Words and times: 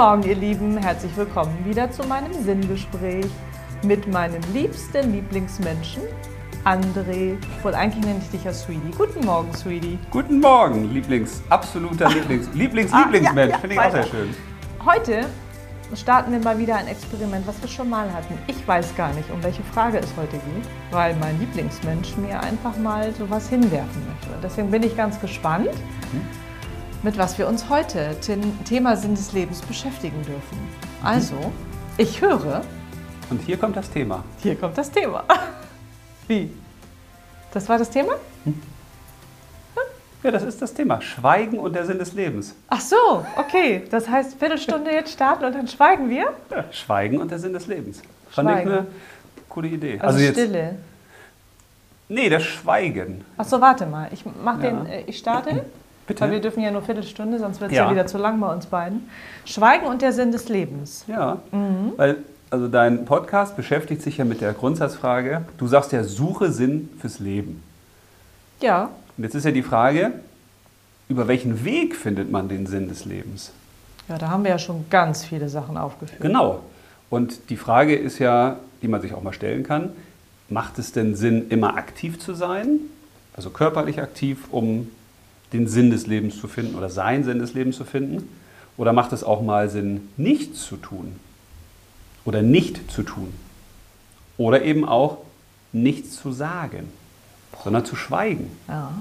Morgen, 0.00 0.22
ihr 0.22 0.34
Lieben. 0.34 0.78
Herzlich 0.78 1.14
willkommen 1.14 1.62
wieder 1.62 1.90
zu 1.90 2.02
meinem 2.04 2.32
Sinngespräch 2.32 3.26
mit 3.82 4.10
meinem 4.10 4.40
liebsten 4.54 5.12
Lieblingsmenschen, 5.12 6.04
André. 6.64 7.36
Wohl 7.62 7.74
eigentlich 7.74 8.06
nenne 8.06 8.18
ich 8.22 8.30
dich 8.30 8.44
ja 8.44 8.50
Sweetie. 8.54 8.92
Guten 8.96 9.26
Morgen, 9.26 9.54
Sweetie. 9.54 9.98
Guten 10.10 10.40
Morgen, 10.40 10.90
Lieblings, 10.90 11.42
absoluter 11.50 12.08
Lieblings, 12.08 12.48
Lieblings, 12.54 12.90
Ah, 12.94 13.02
Lieblingsmensch. 13.02 13.50
ja, 13.50 13.56
ja, 13.56 13.58
Finde 13.58 13.74
ich 13.74 13.78
auch 13.78 13.90
sehr 13.90 14.00
weiter. 14.00 14.08
schön. 14.08 14.34
Heute 14.86 15.26
starten 15.94 16.32
wir 16.32 16.38
mal 16.40 16.56
wieder 16.56 16.76
ein 16.76 16.86
Experiment, 16.86 17.46
was 17.46 17.60
wir 17.60 17.68
schon 17.68 17.90
mal 17.90 18.10
hatten. 18.10 18.38
Ich 18.46 18.66
weiß 18.66 18.96
gar 18.96 19.12
nicht, 19.12 19.30
um 19.30 19.42
welche 19.42 19.62
Frage 19.64 19.98
es 19.98 20.08
heute 20.16 20.38
geht, 20.38 20.66
weil 20.92 21.14
mein 21.16 21.38
Lieblingsmensch 21.38 22.16
mir 22.16 22.40
einfach 22.40 22.74
mal 22.78 23.12
sowas 23.12 23.50
hinwerfen 23.50 24.06
möchte. 24.06 24.30
Deswegen 24.42 24.70
bin 24.70 24.82
ich 24.82 24.96
ganz 24.96 25.20
gespannt, 25.20 25.68
mit 27.02 27.16
was 27.18 27.38
wir 27.38 27.46
uns 27.48 27.68
heute, 27.68 28.16
Thema 28.64 28.96
Sinn 28.96 29.14
des 29.14 29.32
Lebens, 29.32 29.60
beschäftigen 29.62 30.22
dürfen. 30.24 30.58
Also, 31.02 31.34
ich 31.96 32.20
höre, 32.20 32.62
Und 33.30 33.40
hier 33.42 33.56
kommt 33.56 33.76
das 33.76 33.90
Thema. 33.90 34.24
hier 34.42 34.56
kommt 34.56 34.76
das 34.76 34.90
Thema. 34.90 35.24
Wie? 36.28 36.50
Das 37.52 37.68
war 37.68 37.78
das 37.78 37.90
Thema? 37.90 38.12
Ja, 40.22 40.30
das 40.30 40.42
ist 40.42 40.60
das 40.60 40.74
Thema. 40.74 41.00
Schweigen 41.00 41.58
und 41.58 41.74
der 41.74 41.86
Sinn 41.86 41.98
des 41.98 42.12
Lebens. 42.12 42.54
Ach 42.68 42.80
so, 42.80 43.24
okay. 43.36 43.84
Das 43.90 44.06
heißt, 44.06 44.38
Viertelstunde 44.38 44.90
jetzt 44.90 45.12
starten 45.14 45.46
und 45.46 45.54
dann 45.54 45.66
schweigen 45.66 46.10
wir? 46.10 46.34
Ja, 46.50 46.64
Schweigen 46.70 47.18
und 47.18 47.30
der 47.30 47.38
Sinn 47.38 47.54
des 47.54 47.66
Lebens. 47.66 48.02
Fand 48.30 48.50
ich 48.50 48.54
Schweigen. 48.56 48.70
eine 48.70 48.86
coole 49.48 49.68
Idee. 49.68 49.98
Also, 49.98 50.18
jetzt, 50.18 50.38
Stille. 50.38 50.76
Nee, 52.10 52.28
das 52.28 52.42
Schweigen. 52.42 53.24
Ach 53.38 53.46
so, 53.46 53.60
warte 53.62 53.86
mal. 53.86 54.08
Ich 54.12 54.24
mach 54.26 54.62
Ja. 54.62 54.68
den, 54.70 54.86
äh, 54.86 55.00
ich 55.06 55.16
starte. 55.16 55.64
Bitte? 56.10 56.22
Weil 56.22 56.32
wir 56.32 56.40
dürfen 56.40 56.60
ja 56.62 56.70
nur 56.72 56.82
Viertelstunde, 56.82 57.38
sonst 57.38 57.60
wird 57.60 57.70
es 57.70 57.76
ja. 57.76 57.84
Ja. 57.84 57.90
wieder 57.92 58.06
zu 58.06 58.18
lang 58.18 58.40
bei 58.40 58.52
uns 58.52 58.66
beiden. 58.66 59.08
Schweigen 59.44 59.86
und 59.86 60.02
der 60.02 60.12
Sinn 60.12 60.32
des 60.32 60.48
Lebens. 60.48 61.04
Ja, 61.06 61.38
Mhm. 61.52 61.92
weil 61.96 62.16
also 62.50 62.66
dein 62.66 63.04
Podcast 63.04 63.54
beschäftigt 63.56 64.02
sich 64.02 64.16
ja 64.18 64.24
mit 64.24 64.40
der 64.40 64.52
Grundsatzfrage, 64.52 65.42
du 65.56 65.68
sagst 65.68 65.92
ja, 65.92 66.02
suche 66.02 66.50
Sinn 66.50 66.88
fürs 67.00 67.20
Leben. 67.20 67.62
Ja, 68.60 68.90
Und 69.16 69.22
jetzt 69.24 69.34
ist 69.36 69.44
ja 69.44 69.52
die 69.52 69.62
Frage, 69.62 70.10
über 71.08 71.28
welchen 71.28 71.64
Weg 71.64 71.94
findet 71.94 72.30
man 72.30 72.48
den 72.48 72.66
Sinn 72.66 72.88
des 72.88 73.04
Lebens? 73.04 73.52
ja, 74.08 74.18
da 74.18 74.28
haben 74.30 74.42
wir 74.42 74.50
ja 74.50 74.58
schon 74.58 74.86
ganz 74.90 75.24
viele 75.24 75.48
Sachen 75.48 75.76
aufgeführt. 75.76 76.20
Genau. 76.20 76.64
Und 77.10 77.48
die 77.50 77.56
Frage 77.56 77.94
ist 77.94 78.18
ja, 78.18 78.56
die 78.82 78.88
man 78.88 79.00
sich 79.00 79.14
auch 79.14 79.22
mal 79.22 79.32
stellen 79.32 79.62
kann, 79.62 79.90
macht 80.48 80.80
es 80.80 80.90
denn 80.90 81.14
Sinn, 81.14 81.46
immer 81.50 81.76
aktiv 81.76 82.18
zu 82.18 82.34
sein, 82.34 82.80
also 83.36 83.50
körperlich 83.50 84.00
aktiv, 84.02 84.48
um 84.50 84.88
den 85.52 85.66
Sinn 85.66 85.90
des 85.90 86.06
Lebens 86.06 86.40
zu 86.40 86.48
finden 86.48 86.74
oder 86.74 86.88
seinen 86.88 87.24
Sinn 87.24 87.38
des 87.38 87.54
Lebens 87.54 87.76
zu 87.76 87.84
finden? 87.84 88.28
Oder 88.76 88.92
macht 88.92 89.12
es 89.12 89.24
auch 89.24 89.42
mal 89.42 89.68
Sinn, 89.68 90.08
nichts 90.16 90.64
zu 90.64 90.76
tun 90.76 91.16
oder 92.24 92.42
nicht 92.42 92.90
zu 92.90 93.02
tun? 93.02 93.32
Oder 94.38 94.62
eben 94.62 94.88
auch 94.88 95.18
nichts 95.72 96.16
zu 96.16 96.32
sagen, 96.32 96.88
sondern 97.62 97.84
zu 97.84 97.96
schweigen. 97.96 98.50
Ja. 98.68 98.92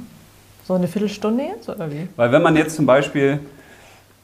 So 0.68 0.74
eine 0.74 0.88
Viertelstunde 0.88 1.44
jetzt 1.44 1.70
oder 1.70 1.92
wie? 1.92 2.08
Weil 2.16 2.32
wenn 2.32 2.42
man 2.42 2.56
jetzt 2.56 2.76
zum 2.76 2.86
Beispiel, 2.86 3.40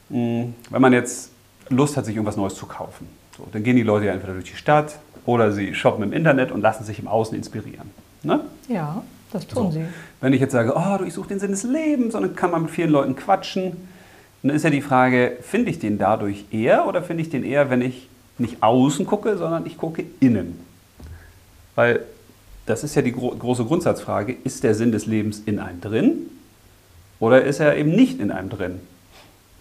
mh, 0.09 0.47
wenn 0.69 0.81
man 0.81 0.93
jetzt 0.93 1.31
Lust 1.69 1.97
hat, 1.97 2.05
sich 2.05 2.15
irgendwas 2.15 2.37
Neues 2.37 2.55
zu 2.55 2.65
kaufen, 2.65 3.07
so, 3.37 3.47
dann 3.51 3.63
gehen 3.63 3.75
die 3.75 3.83
Leute 3.83 4.05
ja 4.05 4.13
entweder 4.13 4.33
durch 4.33 4.51
die 4.51 4.55
Stadt 4.55 4.99
oder 5.25 5.51
sie 5.51 5.73
shoppen 5.73 6.03
im 6.03 6.13
Internet 6.13 6.51
und 6.51 6.61
lassen 6.61 6.83
sich 6.83 6.99
im 6.99 7.07
Außen 7.07 7.35
inspirieren. 7.35 7.89
Ne? 8.23 8.41
Ja, 8.67 9.03
das 9.35 9.47
tun 9.47 9.71
So. 9.71 9.79
sie. 9.79 9.85
Wenn 10.21 10.33
ich 10.33 10.41
jetzt 10.41 10.51
sage, 10.51 10.73
oh, 10.75 11.03
ich 11.03 11.13
suche 11.13 11.29
den 11.29 11.39
Sinn 11.39 11.51
des 11.51 11.63
Lebens, 11.63 12.15
und 12.15 12.21
dann 12.21 12.35
kann 12.35 12.51
man 12.51 12.63
mit 12.63 12.71
vielen 12.71 12.89
Leuten 12.89 13.15
quatschen, 13.15 13.73
dann 14.41 14.55
ist 14.55 14.63
ja 14.63 14.69
die 14.69 14.81
Frage, 14.81 15.37
finde 15.41 15.71
ich 15.71 15.79
den 15.79 15.97
dadurch 15.97 16.45
eher 16.51 16.87
oder 16.87 17.01
finde 17.01 17.23
ich 17.23 17.29
den 17.29 17.43
eher, 17.43 17.69
wenn 17.69 17.81
ich 17.81 18.09
nicht 18.37 18.61
außen 18.61 19.05
gucke, 19.05 19.37
sondern 19.37 19.65
ich 19.65 19.77
gucke 19.77 20.03
innen? 20.19 20.59
Weil 21.75 22.01
das 22.65 22.83
ist 22.83 22.95
ja 22.95 23.01
die 23.01 23.11
gro 23.11 23.29
große 23.29 23.65
Grundsatzfrage, 23.65 24.35
ist 24.43 24.63
der 24.63 24.75
Sinn 24.75 24.91
des 24.91 25.05
Lebens 25.05 25.41
in 25.45 25.59
einem 25.59 25.81
drin 25.81 26.13
oder 27.19 27.43
ist 27.43 27.59
er 27.59 27.77
eben 27.77 27.91
nicht 27.91 28.19
in 28.19 28.31
einem 28.31 28.49
drin? 28.49 28.79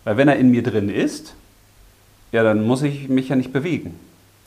Weil 0.05 0.17
wenn 0.17 0.29
er 0.29 0.37
in 0.37 0.51
mir 0.51 0.63
drin 0.63 0.89
ist, 0.89 1.35
ja, 2.33 2.43
dann 2.43 2.67
muss 2.67 2.83
ich 2.83 3.09
mich 3.09 3.29
ja 3.29 3.37
nicht 3.37 3.53
bewegen. 3.53 3.99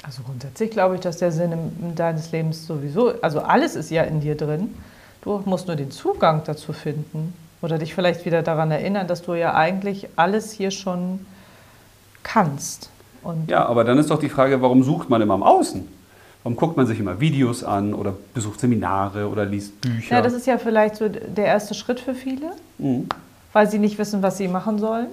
Also 0.04 0.22
grundsätzlich 0.24 0.72
glaube 0.72 0.96
ich, 0.96 1.02
dass 1.02 1.18
der 1.18 1.32
Sinn 1.32 1.54
deines 1.96 2.32
Lebens 2.32 2.68
sowieso, 2.68 3.20
also 3.22 3.40
alles 3.40 3.76
ist 3.76 3.90
ja 3.90 4.04
in 4.04 4.22
dir 4.22 4.36
drin. 4.36 4.76
Du 5.28 5.42
musst 5.44 5.68
nur 5.68 5.76
den 5.76 5.92
Zugang 5.92 6.44
dazu 6.46 6.72
finden 6.72 7.34
oder 7.62 7.78
dich 7.78 7.94
vielleicht 7.94 8.24
wieder 8.26 8.44
daran 8.44 8.72
erinnern, 8.72 9.08
dass 9.08 9.22
du 9.24 9.34
ja 9.34 9.54
eigentlich 9.56 10.08
alles 10.16 10.54
hier 10.54 10.72
schon 10.72 11.26
kannst. 12.24 12.90
Und 13.24 13.50
Ja, 13.50 13.66
aber 13.66 13.84
dann 13.84 13.98
ist 13.98 14.10
doch 14.10 14.20
die 14.20 14.30
Frage, 14.30 14.62
warum 14.62 14.84
sucht 14.84 15.10
man 15.10 15.22
immer 15.22 15.36
im 15.36 15.44
Außen? 15.44 15.86
Warum 16.44 16.56
guckt 16.56 16.78
man 16.78 16.88
sich 16.88 16.98
immer 17.02 17.20
Videos 17.20 17.62
an 17.66 17.94
oder 17.94 18.14
besucht 18.34 18.62
Seminare 18.62 19.28
oder 19.28 19.44
liest 19.44 19.82
Bücher? 19.82 20.16
Ja, 20.16 20.22
das 20.22 20.32
ist 20.32 20.48
ja 20.48 20.58
vielleicht 20.58 20.96
so 20.96 21.10
der 21.10 21.46
erste 21.46 21.74
Schritt 21.74 22.00
für 22.00 22.16
viele, 22.16 22.52
Mhm. 22.78 23.10
weil 23.52 23.70
sie 23.70 23.80
nicht 23.80 23.98
wissen, 23.98 24.22
was 24.24 24.38
sie 24.38 24.48
machen 24.48 24.80
sollen 24.80 25.08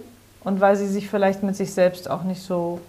und 0.45 0.61
weil 0.61 0.77
sie 0.77 0.87
sich 0.87 1.09
vielleicht 1.11 1.43
mit 1.43 1.57
sich 1.57 1.73
selbst 1.75 2.09
auch 2.09 2.23
nicht 2.23 2.41
so 2.43 2.81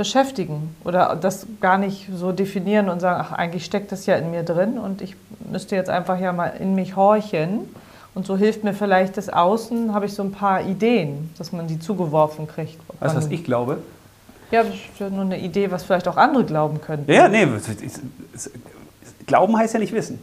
beschäftigen 0.00 0.74
oder 0.82 1.14
das 1.14 1.46
gar 1.60 1.76
nicht 1.76 2.08
so 2.14 2.32
definieren 2.32 2.88
und 2.88 3.00
sagen, 3.00 3.22
ach, 3.22 3.32
eigentlich 3.32 3.66
steckt 3.66 3.92
das 3.92 4.06
ja 4.06 4.16
in 4.16 4.30
mir 4.30 4.42
drin 4.44 4.78
und 4.78 5.02
ich 5.02 5.14
müsste 5.52 5.76
jetzt 5.76 5.90
einfach 5.90 6.18
ja 6.18 6.32
mal 6.32 6.54
in 6.58 6.74
mich 6.74 6.96
horchen. 6.96 7.68
Und 8.14 8.24
so 8.24 8.34
hilft 8.34 8.64
mir 8.64 8.72
vielleicht 8.72 9.18
das 9.18 9.28
Außen, 9.28 9.92
habe 9.92 10.06
ich 10.06 10.14
so 10.14 10.22
ein 10.22 10.32
paar 10.32 10.62
Ideen, 10.62 11.28
dass 11.36 11.52
man 11.52 11.66
die 11.66 11.78
zugeworfen 11.78 12.48
kriegt. 12.48 12.78
Weißt 12.98 13.14
du, 13.14 13.18
was 13.18 13.26
ich 13.26 13.44
glaube? 13.44 13.76
Ja, 14.50 14.62
das 14.62 14.72
ist 14.72 14.98
ja 14.98 15.10
nur 15.10 15.20
eine 15.20 15.38
Idee, 15.38 15.70
was 15.70 15.84
vielleicht 15.84 16.08
auch 16.08 16.16
andere 16.16 16.44
glauben 16.44 16.80
könnten. 16.80 17.12
Ja, 17.12 17.28
ja, 17.28 17.28
nee, 17.28 17.46
Glauben 19.26 19.54
heißt 19.54 19.74
ja 19.74 19.80
nicht 19.80 19.92
wissen. 19.92 20.18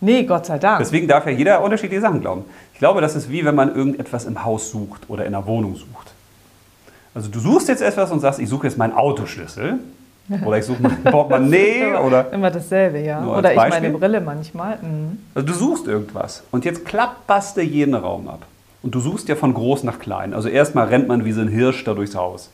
Nee, 0.00 0.24
Gott 0.24 0.44
sei 0.44 0.58
Dank. 0.58 0.80
Deswegen 0.80 1.08
darf 1.08 1.24
ja 1.24 1.32
jeder 1.32 1.62
unterschiedliche 1.62 2.02
Sachen 2.02 2.20
glauben. 2.20 2.44
Ich 2.74 2.78
glaube, 2.78 3.00
das 3.00 3.16
ist 3.16 3.30
wie 3.30 3.42
wenn 3.42 3.54
man 3.54 3.74
irgendetwas 3.74 4.26
im 4.26 4.44
Haus 4.44 4.70
sucht 4.70 5.08
oder 5.08 5.24
in 5.24 5.34
einer 5.34 5.46
Wohnung 5.46 5.76
sucht. 5.76 6.13
Also 7.14 7.28
du 7.30 7.38
suchst 7.40 7.68
jetzt 7.68 7.82
etwas 7.82 8.10
und 8.10 8.20
sagst, 8.20 8.40
ich 8.40 8.48
suche 8.48 8.66
jetzt 8.66 8.76
meinen 8.76 8.92
Autoschlüssel 8.92 9.78
oder 10.44 10.58
ich 10.58 10.64
suche 10.64 10.82
mein 10.82 11.02
Portemonnaie 11.04 11.88
immer, 11.88 12.04
oder 12.04 12.32
immer 12.32 12.50
dasselbe, 12.50 13.00
ja. 13.00 13.24
Oder 13.26 13.50
ich 13.52 13.56
meine 13.56 13.70
Beispiel. 13.70 13.90
Brille 13.92 14.20
manchmal. 14.20 14.78
Mhm. 14.82 15.18
Also 15.34 15.46
du 15.46 15.54
suchst 15.54 15.86
irgendwas 15.86 16.42
und 16.50 16.64
jetzt 16.64 16.84
klapperst 16.84 17.56
du 17.56 17.62
jeden 17.62 17.94
Raum 17.94 18.28
ab. 18.28 18.46
Und 18.82 18.94
du 18.94 19.00
suchst 19.00 19.28
ja 19.28 19.36
von 19.36 19.54
groß 19.54 19.84
nach 19.84 19.98
klein. 19.98 20.34
Also 20.34 20.48
erstmal 20.48 20.86
rennt 20.88 21.08
man 21.08 21.24
wie 21.24 21.32
so 21.32 21.40
ein 21.40 21.48
Hirsch 21.48 21.84
da 21.84 21.94
durchs 21.94 22.14
Haus 22.16 22.50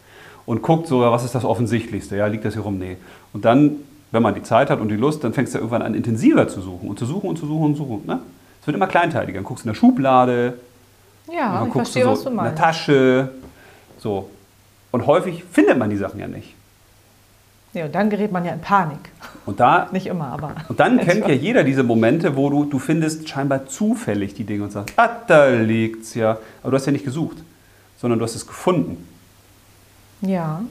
und 0.46 0.62
guckt 0.62 0.86
so, 0.86 1.00
was 1.00 1.24
ist 1.24 1.34
das 1.34 1.44
Offensichtlichste? 1.44 2.16
Ja, 2.16 2.26
liegt 2.26 2.44
das 2.44 2.54
hier 2.54 2.62
rum? 2.62 2.78
Nee. 2.78 2.98
Und 3.32 3.44
dann, 3.44 3.76
wenn 4.12 4.22
man 4.22 4.34
die 4.34 4.42
Zeit 4.42 4.70
hat 4.70 4.80
und 4.80 4.88
die 4.88 4.96
Lust, 4.96 5.24
dann 5.24 5.32
fängst 5.32 5.54
du 5.54 5.58
irgendwann 5.58 5.82
an, 5.82 5.94
intensiver 5.94 6.46
zu 6.48 6.60
suchen 6.60 6.88
und 6.88 6.98
zu 6.98 7.06
suchen 7.06 7.30
und 7.30 7.36
zu 7.36 7.46
suchen 7.46 7.64
und 7.64 7.76
zu 7.76 7.84
suchen. 7.84 8.06
Ne? 8.06 8.20
Es 8.60 8.66
wird 8.66 8.76
immer 8.76 8.86
kleinteiliger. 8.86 9.38
Dann 9.38 9.44
guckst 9.44 9.64
du 9.64 9.68
in 9.68 9.72
der 9.74 9.78
Schublade, 9.78 10.54
Ja, 11.32 11.64
ich 11.66 11.72
guckst 11.72 11.92
verstehe, 11.92 12.04
du 12.04 12.10
was 12.10 12.18
so 12.20 12.24
du 12.26 12.30
in 12.30 12.36
der 12.36 12.44
meinst. 12.44 12.58
Tasche. 12.62 13.28
So. 13.98 14.30
Und 14.90 15.06
häufig 15.06 15.44
findet 15.50 15.78
man 15.78 15.90
die 15.90 15.96
Sachen 15.96 16.20
ja 16.20 16.28
nicht. 16.28 16.54
Ja, 17.72 17.84
und 17.84 17.94
dann 17.94 18.10
gerät 18.10 18.32
man 18.32 18.44
ja 18.44 18.52
in 18.52 18.60
Panik. 18.60 18.98
Und 19.46 19.60
da 19.60 19.88
Nicht 19.92 20.06
immer, 20.06 20.26
aber. 20.26 20.54
Und 20.68 20.80
dann 20.80 20.98
kennt 21.04 21.26
ja 21.28 21.34
jeder 21.34 21.62
diese 21.62 21.82
Momente, 21.82 22.36
wo 22.36 22.50
du, 22.50 22.64
du 22.64 22.78
findest 22.78 23.28
scheinbar 23.28 23.66
zufällig 23.66 24.34
die 24.34 24.44
Dinge 24.44 24.64
und 24.64 24.72
sagst, 24.72 24.94
ah, 24.98 25.08
da 25.26 25.48
liegt's 25.48 26.14
ja. 26.14 26.38
Aber 26.62 26.72
du 26.72 26.76
hast 26.76 26.86
ja 26.86 26.92
nicht 26.92 27.04
gesucht, 27.04 27.36
sondern 27.98 28.18
du 28.18 28.24
hast 28.24 28.34
es 28.34 28.46
gefunden. 28.46 29.06
Ja. 30.22 30.62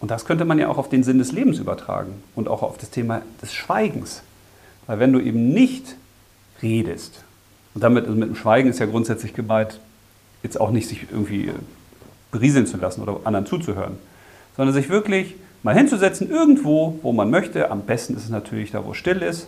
Und 0.00 0.10
das 0.10 0.26
könnte 0.26 0.44
man 0.44 0.58
ja 0.58 0.68
auch 0.68 0.78
auf 0.78 0.88
den 0.88 1.02
Sinn 1.02 1.18
des 1.18 1.32
Lebens 1.32 1.58
übertragen 1.58 2.22
und 2.34 2.48
auch 2.48 2.62
auf 2.62 2.78
das 2.78 2.90
Thema 2.90 3.22
des 3.42 3.52
Schweigens. 3.52 4.22
Weil 4.86 4.98
wenn 5.00 5.12
du 5.12 5.18
eben 5.18 5.48
nicht 5.48 5.96
redest, 6.62 7.24
und 7.74 7.82
damit 7.82 8.04
also 8.04 8.16
mit 8.16 8.28
dem 8.28 8.36
Schweigen 8.36 8.68
ist 8.70 8.78
ja 8.78 8.86
grundsätzlich 8.86 9.34
gemeint, 9.34 9.80
jetzt 10.42 10.60
auch 10.60 10.70
nicht 10.70 10.88
sich 10.88 11.06
irgendwie 11.10 11.52
berieseln 12.34 12.66
zu 12.66 12.76
lassen 12.76 13.00
oder 13.00 13.20
anderen 13.24 13.46
zuzuhören, 13.46 13.96
sondern 14.56 14.74
sich 14.74 14.88
wirklich 14.88 15.36
mal 15.62 15.74
hinzusetzen, 15.74 16.28
irgendwo, 16.28 16.98
wo 17.02 17.12
man 17.12 17.30
möchte. 17.30 17.70
Am 17.70 17.82
besten 17.82 18.16
ist 18.16 18.24
es 18.24 18.30
natürlich 18.30 18.72
da, 18.72 18.84
wo 18.84 18.90
es 18.90 18.96
still 18.96 19.22
ist. 19.22 19.46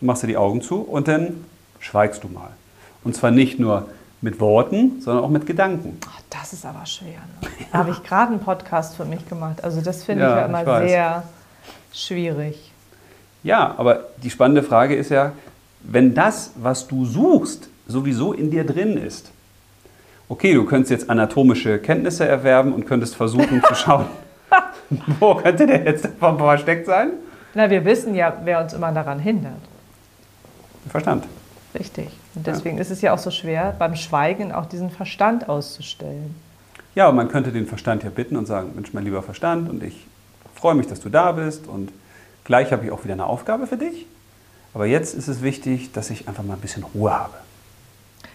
Du 0.00 0.06
machst 0.06 0.24
dir 0.24 0.26
die 0.26 0.36
Augen 0.36 0.60
zu 0.60 0.80
und 0.80 1.06
dann 1.06 1.44
schweigst 1.78 2.24
du 2.24 2.28
mal. 2.28 2.50
Und 3.04 3.14
zwar 3.14 3.30
nicht 3.30 3.60
nur 3.60 3.86
mit 4.20 4.40
Worten, 4.40 5.00
sondern 5.00 5.24
auch 5.24 5.30
mit 5.30 5.46
Gedanken. 5.46 5.98
Ach, 6.04 6.20
das 6.30 6.52
ist 6.52 6.66
aber 6.66 6.84
schwer. 6.84 7.20
Ne? 7.40 7.48
Da 7.70 7.78
habe 7.78 7.90
ich 7.92 8.02
gerade 8.02 8.32
einen 8.32 8.40
Podcast 8.40 8.96
für 8.96 9.04
mich 9.04 9.26
gemacht. 9.28 9.62
Also, 9.62 9.80
das 9.80 10.02
finde 10.02 10.24
Ja, 10.24 10.30
ich 10.30 10.36
ja 10.36 10.42
ich 10.42 10.48
immer 10.48 10.66
weiß. 10.66 10.90
sehr 10.90 11.22
schwierig. 11.92 12.72
Ja, 13.44 13.74
aber 13.78 14.00
die 14.22 14.30
spannende 14.30 14.64
Frage 14.64 14.96
ist 14.96 15.10
ja, 15.10 15.32
wenn 15.82 16.14
das, 16.14 16.50
was 16.56 16.88
du 16.88 17.04
suchst, 17.06 17.68
sowieso 17.86 18.32
in 18.32 18.50
dir 18.50 18.64
drin 18.66 18.96
ist. 18.96 19.30
Okay, 20.28 20.54
du 20.54 20.64
könntest 20.64 20.90
jetzt 20.90 21.10
anatomische 21.10 21.78
Kenntnisse 21.78 22.26
erwerben 22.26 22.72
und 22.72 22.84
könntest 22.86 23.14
versuchen 23.14 23.62
zu 23.62 23.74
schauen, 23.74 24.06
wo 25.20 25.36
könnte 25.36 25.66
der 25.66 25.84
jetzt 25.84 26.04
davon 26.04 26.38
versteckt 26.38 26.86
sein? 26.86 27.10
Na, 27.54 27.70
wir 27.70 27.84
wissen 27.84 28.14
ja, 28.14 28.36
wer 28.44 28.60
uns 28.60 28.72
immer 28.72 28.90
daran 28.92 29.20
hindert. 29.20 29.60
Verstand. 30.88 31.24
Richtig. 31.78 32.08
Und 32.34 32.46
deswegen 32.46 32.78
ist 32.78 32.90
es 32.90 33.02
ja 33.02 33.12
auch 33.14 33.18
so 33.18 33.30
schwer, 33.30 33.74
beim 33.78 33.96
Schweigen 33.96 34.52
auch 34.52 34.66
diesen 34.66 34.90
Verstand 34.90 35.48
auszustellen. 35.48 36.34
Ja, 36.94 37.12
man 37.12 37.28
könnte 37.28 37.52
den 37.52 37.66
Verstand 37.66 38.02
ja 38.02 38.10
bitten 38.10 38.36
und 38.36 38.46
sagen, 38.46 38.72
Mensch, 38.74 38.92
mein 38.92 39.04
lieber 39.04 39.22
Verstand, 39.22 39.68
und 39.68 39.82
ich 39.82 40.06
freue 40.54 40.74
mich, 40.74 40.86
dass 40.86 41.00
du 41.00 41.08
da 41.08 41.32
bist 41.32 41.66
und 41.66 41.92
gleich 42.44 42.72
habe 42.72 42.84
ich 42.86 42.90
auch 42.90 43.04
wieder 43.04 43.14
eine 43.14 43.26
Aufgabe 43.26 43.66
für 43.66 43.76
dich. 43.76 44.06
Aber 44.74 44.86
jetzt 44.86 45.14
ist 45.14 45.28
es 45.28 45.42
wichtig, 45.42 45.92
dass 45.92 46.10
ich 46.10 46.28
einfach 46.28 46.42
mal 46.42 46.54
ein 46.54 46.60
bisschen 46.60 46.84
Ruhe 46.94 47.12
habe. 47.12 47.34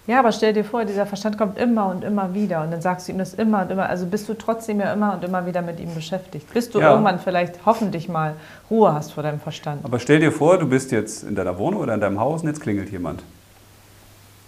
Ja, 0.07 0.19
aber 0.19 0.31
stell 0.31 0.51
dir 0.53 0.65
vor, 0.65 0.83
dieser 0.83 1.05
Verstand 1.05 1.37
kommt 1.37 1.57
immer 1.59 1.87
und 1.87 2.03
immer 2.03 2.33
wieder 2.33 2.63
und 2.63 2.71
dann 2.71 2.81
sagst 2.81 3.07
du 3.07 3.11
ihm 3.11 3.19
das 3.19 3.33
immer 3.35 3.61
und 3.61 3.71
immer. 3.71 3.87
Also 3.87 4.07
bist 4.07 4.27
du 4.27 4.33
trotzdem 4.33 4.79
ja 4.79 4.91
immer 4.93 5.13
und 5.13 5.23
immer 5.23 5.45
wieder 5.45 5.61
mit 5.61 5.79
ihm 5.79 5.93
beschäftigt. 5.93 6.51
Bis 6.53 6.69
du 6.71 6.79
Ja. 6.79 6.91
irgendwann 6.91 7.19
vielleicht 7.19 7.65
hoffentlich 7.65 8.09
mal 8.09 8.33
Ruhe 8.69 8.93
hast 8.93 9.13
vor 9.13 9.21
deinem 9.23 9.39
Verstand. 9.39 9.85
Aber 9.85 9.99
stell 9.99 10.19
dir 10.19 10.31
vor, 10.31 10.57
du 10.57 10.67
bist 10.67 10.91
jetzt 10.91 11.23
in 11.23 11.35
deiner 11.35 11.57
Wohnung 11.59 11.81
oder 11.81 11.93
in 11.93 12.01
deinem 12.01 12.19
Haus 12.19 12.41
und 12.41 12.47
jetzt 12.47 12.61
klingelt 12.61 12.91
jemand. 12.91 13.21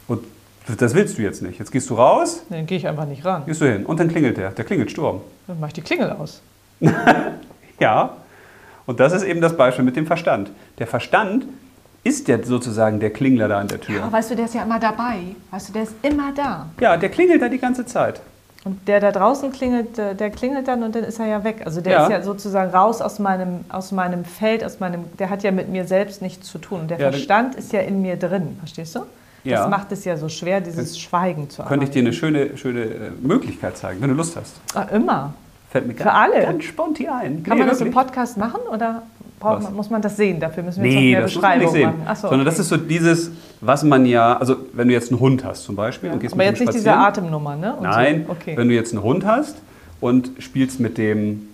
Und 0.08 0.24
das 0.80 0.96
willst 0.96 1.18
du 1.18 1.22
jetzt 1.22 1.42
nicht. 1.44 1.60
Jetzt 1.60 1.72
gehst 1.72 1.90
du 1.90 1.94
raus, 1.96 2.44
Dann 2.50 2.66
gehe 2.66 2.78
ich 2.78 2.88
einfach 2.88 3.06
nicht 3.06 3.24
ran. 3.24 3.44
gehst 3.46 3.62
du 3.62 3.66
hin 3.72 3.86
und 3.86 4.00
dann 4.00 4.08
klingelt 4.10 4.38
der. 4.38 4.50
Der 4.52 4.66
klingelt 4.66 4.90
Sturm. 4.92 5.22
Dann 5.46 5.60
mache 5.60 5.68
ich 5.70 5.74
die 5.76 5.82
Klingel 5.82 6.10
aus. 6.12 6.42
Ja, 7.80 8.12
und 8.86 9.00
das 9.00 9.14
ist 9.14 9.24
eben 9.24 9.42
das 9.42 9.58
Beispiel 9.58 9.84
mit 9.84 9.96
dem 9.96 10.06
Verstand. 10.06 10.52
Der 10.80 10.88
Verstand 10.88 11.46
ist 12.04 12.28
ja 12.28 12.42
sozusagen 12.44 13.00
der 13.00 13.12
Klingler 13.12 13.48
da 13.48 13.60
an 13.60 13.68
der 13.68 13.80
Tür. 13.80 14.00
Ja, 14.00 14.12
weißt 14.12 14.32
du, 14.32 14.36
der 14.36 14.46
ist 14.46 14.54
ja 14.56 14.64
immer 14.64 14.80
dabei. 14.80 15.20
Weißt 15.52 15.70
du, 15.70 15.74
der 15.74 15.84
ist 15.84 15.94
immer 16.02 16.32
da. 16.36 16.68
Ja, 16.80 16.98
der 16.98 17.10
klingelt 17.10 17.42
da 17.42 17.50
die 17.50 17.60
ganze 17.60 17.86
Zeit. 17.86 18.22
Und 18.66 18.88
der 18.88 19.02
da 19.02 19.12
draußen 19.12 19.52
klingelt, 19.52 19.98
der 19.98 20.30
klingelt 20.30 20.68
dann 20.70 20.84
und 20.84 20.96
dann 20.96 21.04
ist 21.04 21.20
er 21.20 21.26
ja 21.28 21.44
weg. 21.44 21.64
Also 21.66 21.82
der 21.82 21.94
Ja. 21.94 22.04
ist 22.06 22.12
ja 22.12 22.22
sozusagen 22.22 22.72
raus 22.72 23.02
aus 23.02 23.20
meinem, 23.20 23.66
aus 23.70 23.92
meinem 23.92 24.24
Feld, 24.24 24.64
aus 24.64 24.80
meinem, 24.80 25.04
der 25.20 25.30
hat 25.30 25.44
ja 25.44 25.52
mit 25.52 25.68
mir 25.70 25.86
selbst 25.86 26.22
nichts 26.22 26.48
zu 26.50 26.60
tun. 26.60 26.82
Und 26.82 26.88
der 26.92 26.98
Ja, 27.00 27.10
Verstand 27.12 27.56
ist 27.56 27.74
ja 27.74 27.82
in 27.82 28.02
mir 28.02 28.16
drin, 28.16 28.56
verstehst 28.60 28.96
du? 28.96 29.02
Ja. 29.44 29.58
Das 29.62 29.70
macht 29.70 29.92
es 29.92 30.06
ja 30.06 30.16
so 30.16 30.30
schwer, 30.30 30.62
dieses 30.62 30.98
Schweigen 30.98 31.50
zu 31.50 31.62
Könnte 31.64 31.84
ich 31.86 31.92
dir 31.92 32.00
eine 32.00 32.14
schöne, 32.14 32.56
schöne 32.58 32.84
äh, 32.84 33.12
Möglichkeit 33.22 33.76
zeigen, 33.78 34.02
wenn 34.02 34.10
du 34.10 34.16
Lust 34.16 34.38
hast. 34.38 34.54
Ah, 34.74 34.84
immer. 34.84 35.34
Fällt 35.70 35.88
mir 35.88 35.96
Für 35.96 36.04
ganz, 36.06 36.16
alle? 36.16 36.42
ganz 36.44 36.64
spontan 36.64 37.08
ein. 37.10 37.44
Kann 37.44 37.58
Nee, 37.58 37.60
man 37.64 37.68
das 37.70 37.82
im 37.82 37.88
wirklich. 37.88 37.94
Podcast 38.06 38.38
machen 38.38 38.62
oder 38.72 39.04
braucht 39.44 39.64
man, 39.64 39.74
muss 39.76 39.90
man 39.90 40.02
das 40.02 40.18
sehen? 40.18 40.40
Dafür 40.40 40.64
müssen 40.64 40.84
wir 40.84 40.92
Nee, 40.92 41.12
jetzt 41.12 41.36
noch 41.36 41.42
das 41.42 41.42
mehr 41.42 41.42
muss 41.42 41.42
man 41.44 41.60
nicht 41.60 41.72
Beschreibung 41.72 41.94
sehen. 41.98 42.06
machen. 42.06 42.16
So, 42.16 42.22
Sondern 42.22 42.40
okay. 42.42 42.50
das 42.50 42.60
ist 42.60 42.70
so 42.70 42.78
dieses, 42.78 43.32
was 43.62 43.84
man 43.84 44.06
ja, 44.06 44.38
also 44.38 44.56
wenn 44.74 44.88
du 44.88 44.94
jetzt 44.94 45.12
einen 45.12 45.20
Hund 45.20 45.44
hast 45.44 45.64
zum 45.64 45.76
Beispiel 45.76 46.12
und 46.12 46.20
gehst 46.20 46.34
Aber 46.34 46.44
mit 46.44 46.52
jetzt 46.52 46.60
nicht 46.62 46.74
diese. 46.74 46.94
Atemnummer, 46.94 47.56
ne? 47.56 47.76
Und 47.76 47.84
Nein, 47.84 48.24
So. 48.26 48.32
Okay. 48.32 48.58
wenn 48.58 48.68
du 48.70 48.74
jetzt 48.74 48.94
einen 48.94 49.04
Hund 49.04 49.26
hast 49.26 49.58
und 50.02 50.32
spielst 50.40 50.80
mit 50.80 50.98
dem 50.98 51.48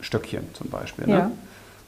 Stöckchen 0.00 0.42
zum 0.54 0.68
Beispiel. 0.70 1.08
Ja. 1.08 1.16
Ne? 1.16 1.30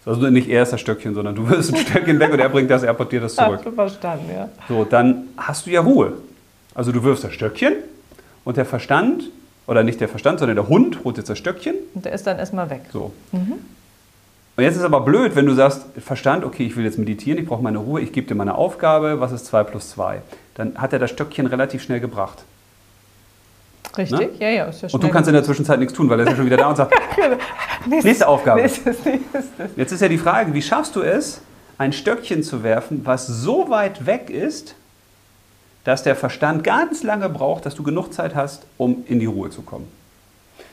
Also 0.04 0.30
nicht 0.30 0.48
er 0.48 0.62
ist 0.62 0.72
das 0.72 0.80
Stöckchen, 0.80 1.14
sondern 1.14 1.34
du 1.34 1.48
wirst 1.50 1.74
ein 1.74 1.80
Stöckchen 1.80 2.20
weg 2.20 2.32
und 2.32 2.38
er 2.38 2.48
bringt 2.48 2.70
das, 2.70 2.84
er 2.84 2.94
portiert 2.94 3.24
das 3.24 3.34
zurück. 3.36 3.56
Hast 3.56 3.66
du 3.66 3.72
verstanden, 3.72 4.30
ja. 4.32 4.48
So, 4.68 4.84
dann 4.84 5.24
hast 5.36 5.66
du 5.66 5.70
ja 5.70 5.80
Ruhe. 5.80 6.12
Also 6.74 6.92
du 6.92 7.02
wirfst 7.02 7.24
das 7.24 7.32
Stöckchen 7.32 7.72
und 8.44 8.56
der 8.56 8.64
Verstand, 8.66 9.24
oder 9.66 9.82
nicht 9.82 10.00
der 10.00 10.08
Verstand, 10.08 10.38
sondern 10.38 10.54
der 10.56 10.68
Hund 10.68 11.02
holt 11.02 11.16
jetzt 11.16 11.28
das 11.28 11.38
Stöckchen. 11.38 11.74
Und 11.94 12.04
der 12.04 12.12
ist 12.12 12.24
dann 12.26 12.38
erstmal 12.38 12.70
weg. 12.70 12.82
So. 12.92 13.12
Und 14.56 14.64
jetzt 14.64 14.76
ist 14.76 14.82
aber 14.82 15.02
blöd, 15.02 15.36
wenn 15.36 15.44
du 15.44 15.52
sagst, 15.52 15.84
Verstand, 15.98 16.44
okay, 16.44 16.64
ich 16.64 16.76
will 16.76 16.84
jetzt 16.84 16.98
meditieren, 16.98 17.38
ich 17.38 17.46
brauche 17.46 17.62
meine 17.62 17.78
Ruhe, 17.78 18.00
ich 18.00 18.12
gebe 18.12 18.26
dir 18.26 18.34
meine 18.34 18.54
Aufgabe, 18.54 19.20
was 19.20 19.32
ist 19.32 19.46
2 19.46 19.64
plus 19.64 19.90
2? 19.90 20.22
Dann 20.54 20.78
hat 20.78 20.94
er 20.94 20.98
das 20.98 21.10
Stöckchen 21.10 21.46
relativ 21.46 21.82
schnell 21.82 22.00
gebracht. 22.00 22.44
Richtig? 23.98 24.40
Ja, 24.40 24.48
ja. 24.48 24.64
Ist 24.64 24.82
ja 24.82 24.88
Und 24.90 25.02
du 25.02 25.08
kannst 25.08 25.28
in 25.28 25.34
der 25.34 25.44
Zwischenzeit 25.44 25.78
nichts 25.78 25.94
tun, 25.94 26.08
weil 26.08 26.20
er 26.20 26.24
ist 26.24 26.30
ja 26.30 26.36
schon 26.36 26.46
wieder 26.46 26.56
da 26.56 26.68
und 26.68 26.76
sagt, 26.76 26.94
Nächste 27.86 28.28
Aufgabe. 28.28 28.62
Nächstes, 28.62 29.04
nächstes. 29.04 29.44
jetzt 29.76 29.92
ist 29.92 30.00
ja 30.00 30.08
die 30.08 30.18
Frage, 30.18 30.52
wie 30.54 30.62
schaffst 30.62 30.96
du 30.96 31.02
es, 31.02 31.40
ein 31.78 31.92
Stöckchen 31.92 32.42
zu 32.42 32.62
werfen, 32.62 33.02
was 33.04 33.26
so 33.26 33.68
weit 33.68 34.06
weg 34.06 34.30
ist, 34.30 34.74
dass 35.84 36.02
der 36.02 36.16
Verstand 36.16 36.64
ganz 36.64 37.02
lange 37.02 37.28
braucht, 37.28 37.66
dass 37.66 37.74
du 37.74 37.82
genug 37.82 38.12
Zeit 38.12 38.34
hast, 38.34 38.66
um 38.76 39.04
in 39.06 39.20
die 39.20 39.26
Ruhe 39.26 39.50
zu 39.50 39.62
kommen. 39.62 39.86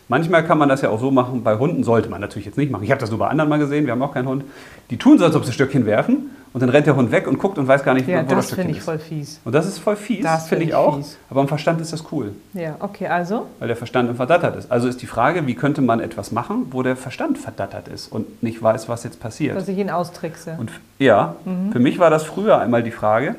Manchmal 0.09 0.44
kann 0.45 0.57
man 0.57 0.69
das 0.69 0.81
ja 0.81 0.89
auch 0.89 1.00
so 1.00 1.11
machen, 1.11 1.44
bei 1.44 1.57
Hunden 1.57 1.83
sollte 1.83 2.09
man 2.09 2.19
natürlich 2.21 2.45
jetzt 2.45 2.57
nicht 2.57 2.71
machen. 2.71 2.83
Ich 2.83 2.91
habe 2.91 3.00
das 3.01 3.09
nur 3.09 3.19
bei 3.19 3.27
anderen 3.27 3.50
mal 3.50 3.57
gesehen, 3.59 3.85
wir 3.85 3.94
haben 3.94 4.01
auch 4.01 4.13
keinen 4.13 4.27
Hund. 4.27 4.44
Die 4.89 4.97
tun 4.97 5.17
so, 5.17 5.25
als 5.25 5.35
ob 5.35 5.45
sie 5.45 5.53
Stöckchen 5.53 5.85
werfen 5.85 6.29
und 6.51 6.61
dann 6.61 6.69
rennt 6.69 6.85
der 6.85 6.95
Hund 6.95 7.11
weg 7.11 7.25
und 7.27 7.39
guckt 7.39 7.57
und 7.57 7.67
weiß 7.67 7.83
gar 7.83 7.94
nicht, 7.94 8.07
Ja, 8.07 8.21
wo 8.23 8.35
das 8.35 8.35
das 8.35 8.45
Stöckchen 8.47 8.55
finde 8.65 8.71
ich 8.73 8.77
ist. 8.79 8.85
voll 8.85 9.00
fies. 9.00 9.39
Und 9.45 9.55
das 9.55 9.65
ist 9.65 9.79
voll 9.79 9.95
fies, 9.95 10.23
Das 10.23 10.47
finde 10.47 10.65
find 10.65 10.69
ich 10.71 10.75
auch. 10.75 10.97
fies. 10.97 11.17
Aber 11.29 11.41
im 11.41 11.47
Verstand 11.47 11.79
ist 11.81 11.94
das 11.94 12.03
cool, 12.11 12.33
Ja, 12.53 12.75
okay, 12.79 13.07
also. 13.07 13.47
weil 13.59 13.69
der 13.69 13.77
Verstand 13.77 14.09
im 14.09 14.15
verdattert 14.17 14.57
ist. 14.57 14.71
Also 14.71 14.88
ist 14.89 15.01
die 15.01 15.07
Frage, 15.07 15.47
wie 15.47 15.55
könnte 15.55 15.81
man 15.81 16.00
etwas 16.01 16.31
machen, 16.33 16.67
wo 16.71 16.83
der 16.83 16.95
Verstand 16.97 17.38
verdattert 17.38 17.88
ist 17.88 18.11
und 18.11 18.44
nicht 18.44 18.61
weiß, 18.61 18.89
was 18.89 19.03
jetzt 19.05 19.19
passiert. 19.21 19.55
Dass 19.55 19.67
ich 19.69 19.77
ihn 19.77 19.89
austrickse. 19.89 20.55
Und 20.59 20.69
ja, 21.00 21.35
für 21.71 21.79
mich 21.79 21.97
war 21.97 22.09
das 22.09 22.23
früher 22.23 22.59
einmal 22.59 22.83
die 22.83 22.91
Frage, 22.91 23.35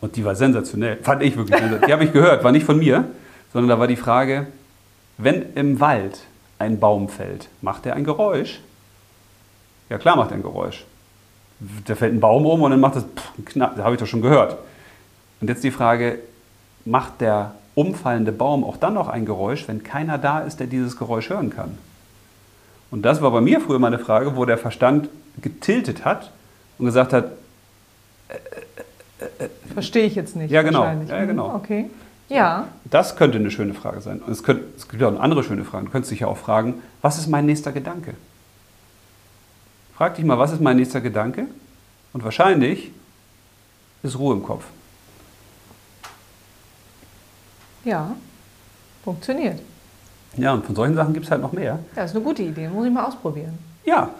und 0.00 0.14
die 0.16 0.24
war 0.24 0.34
sensationell, 0.36 0.96
fand 1.02 1.22
ich 1.22 1.36
wirklich 1.36 1.58
sensationell. 1.58 1.86
Die 1.88 1.92
habe 1.92 2.04
ich 2.04 2.12
gehört, 2.12 2.44
war 2.44 2.52
nicht 2.52 2.64
von 2.64 2.78
mir, 2.78 3.04
sondern 3.52 3.68
da 3.68 3.78
war 3.80 3.88
die 3.88 3.96
Frage, 3.96 4.46
wenn 5.18 5.54
im 5.54 5.80
Wald 5.80 6.20
ein 6.58 6.80
Baum 6.80 7.08
fällt, 7.08 7.48
macht 7.60 7.86
er 7.86 7.94
ein 7.94 8.04
Geräusch? 8.04 8.60
Ja, 9.90 9.98
klar 9.98 10.16
macht 10.16 10.30
er 10.30 10.36
ein 10.36 10.42
Geräusch. 10.42 10.84
Da 11.86 11.94
fällt 11.94 12.14
ein 12.14 12.20
Baum 12.20 12.46
um 12.46 12.62
und 12.62 12.70
dann 12.70 12.80
macht 12.80 12.96
das 12.96 13.04
Knall, 13.44 13.72
das 13.76 13.84
habe 13.84 13.94
ich 13.94 14.00
doch 14.00 14.06
schon 14.06 14.22
gehört. 14.22 14.56
Und 15.40 15.48
jetzt 15.48 15.64
die 15.64 15.70
Frage, 15.70 16.20
macht 16.84 17.20
der 17.20 17.52
umfallende 17.74 18.32
Baum 18.32 18.64
auch 18.64 18.76
dann 18.76 18.94
noch 18.94 19.08
ein 19.08 19.26
Geräusch, 19.26 19.66
wenn 19.68 19.82
keiner 19.82 20.18
da 20.18 20.40
ist, 20.40 20.60
der 20.60 20.66
dieses 20.66 20.96
Geräusch 20.96 21.30
hören 21.30 21.50
kann? 21.50 21.76
Und 22.90 23.02
das 23.02 23.20
war 23.20 23.30
bei 23.30 23.40
mir 23.40 23.60
früher 23.60 23.78
mal 23.78 23.88
eine 23.88 23.98
Frage, 23.98 24.36
wo 24.36 24.44
der 24.44 24.58
Verstand 24.58 25.08
getiltet 25.40 26.04
hat 26.04 26.32
und 26.78 26.86
gesagt 26.86 27.12
hat, 27.12 27.32
Verstehe 29.72 30.04
ich 30.04 30.14
jetzt 30.14 30.36
nicht. 30.36 30.50
Ja, 30.50 30.62
genau. 30.62 30.84
Ja, 30.84 31.24
genau. 31.24 31.48
Mhm, 31.48 31.54
Okay. 31.54 31.90
Ja, 32.28 32.68
das 32.84 33.16
könnte 33.16 33.38
eine 33.38 33.50
schöne 33.50 33.72
Frage 33.74 34.00
sein. 34.02 34.20
Und 34.20 34.30
es, 34.30 34.42
könnte, 34.42 34.64
es 34.76 34.86
gibt 34.88 35.02
auch 35.02 35.18
andere 35.18 35.42
schöne 35.42 35.64
Fragen. 35.64 35.86
Du 35.86 35.92
könntest 35.92 36.12
dich 36.12 36.20
ja 36.20 36.26
auch 36.26 36.36
fragen, 36.36 36.82
was 37.00 37.16
ist 37.18 37.26
mein 37.28 37.46
nächster 37.46 37.72
Gedanke? 37.72 38.14
Frag 39.96 40.14
dich 40.16 40.24
mal, 40.24 40.38
was 40.38 40.52
ist 40.52 40.60
mein 40.60 40.76
nächster 40.76 41.00
Gedanke? 41.00 41.46
Und 42.12 42.24
wahrscheinlich 42.24 42.90
ist 44.02 44.18
Ruhe 44.18 44.34
im 44.34 44.42
Kopf. 44.42 44.64
ja. 47.84 48.14
Funktioniert. 49.04 49.60
Ja, 50.36 50.52
und 50.52 50.66
von 50.66 50.74
solchen 50.74 50.94
Sachen 50.94 51.14
gibt 51.14 51.24
es 51.24 51.30
halt 51.30 51.40
noch 51.40 51.52
mehr. 51.52 51.78
Ja, 51.96 52.04
ist 52.04 52.14
eine 52.14 52.22
gute 52.22 52.42
Idee. 52.42 52.68
Muss 52.68 52.84
ich 52.86 52.92
mal 52.92 53.04
ausprobieren. 53.06 53.56
Ja, 53.84 54.10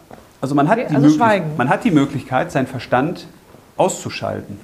also 0.40 0.54
man 0.54 0.66
hat, 0.68 0.78
Okay, 0.78 0.86
die, 0.88 0.94
also 0.94 1.06
Möglich- 1.08 1.18
schweigen. 1.18 1.56
man 1.58 1.68
hat 1.68 1.84
die 1.84 1.90
Möglichkeit, 1.90 2.50
seinen 2.52 2.66
Verstand 2.68 3.26
auszuschalten. 3.76 4.58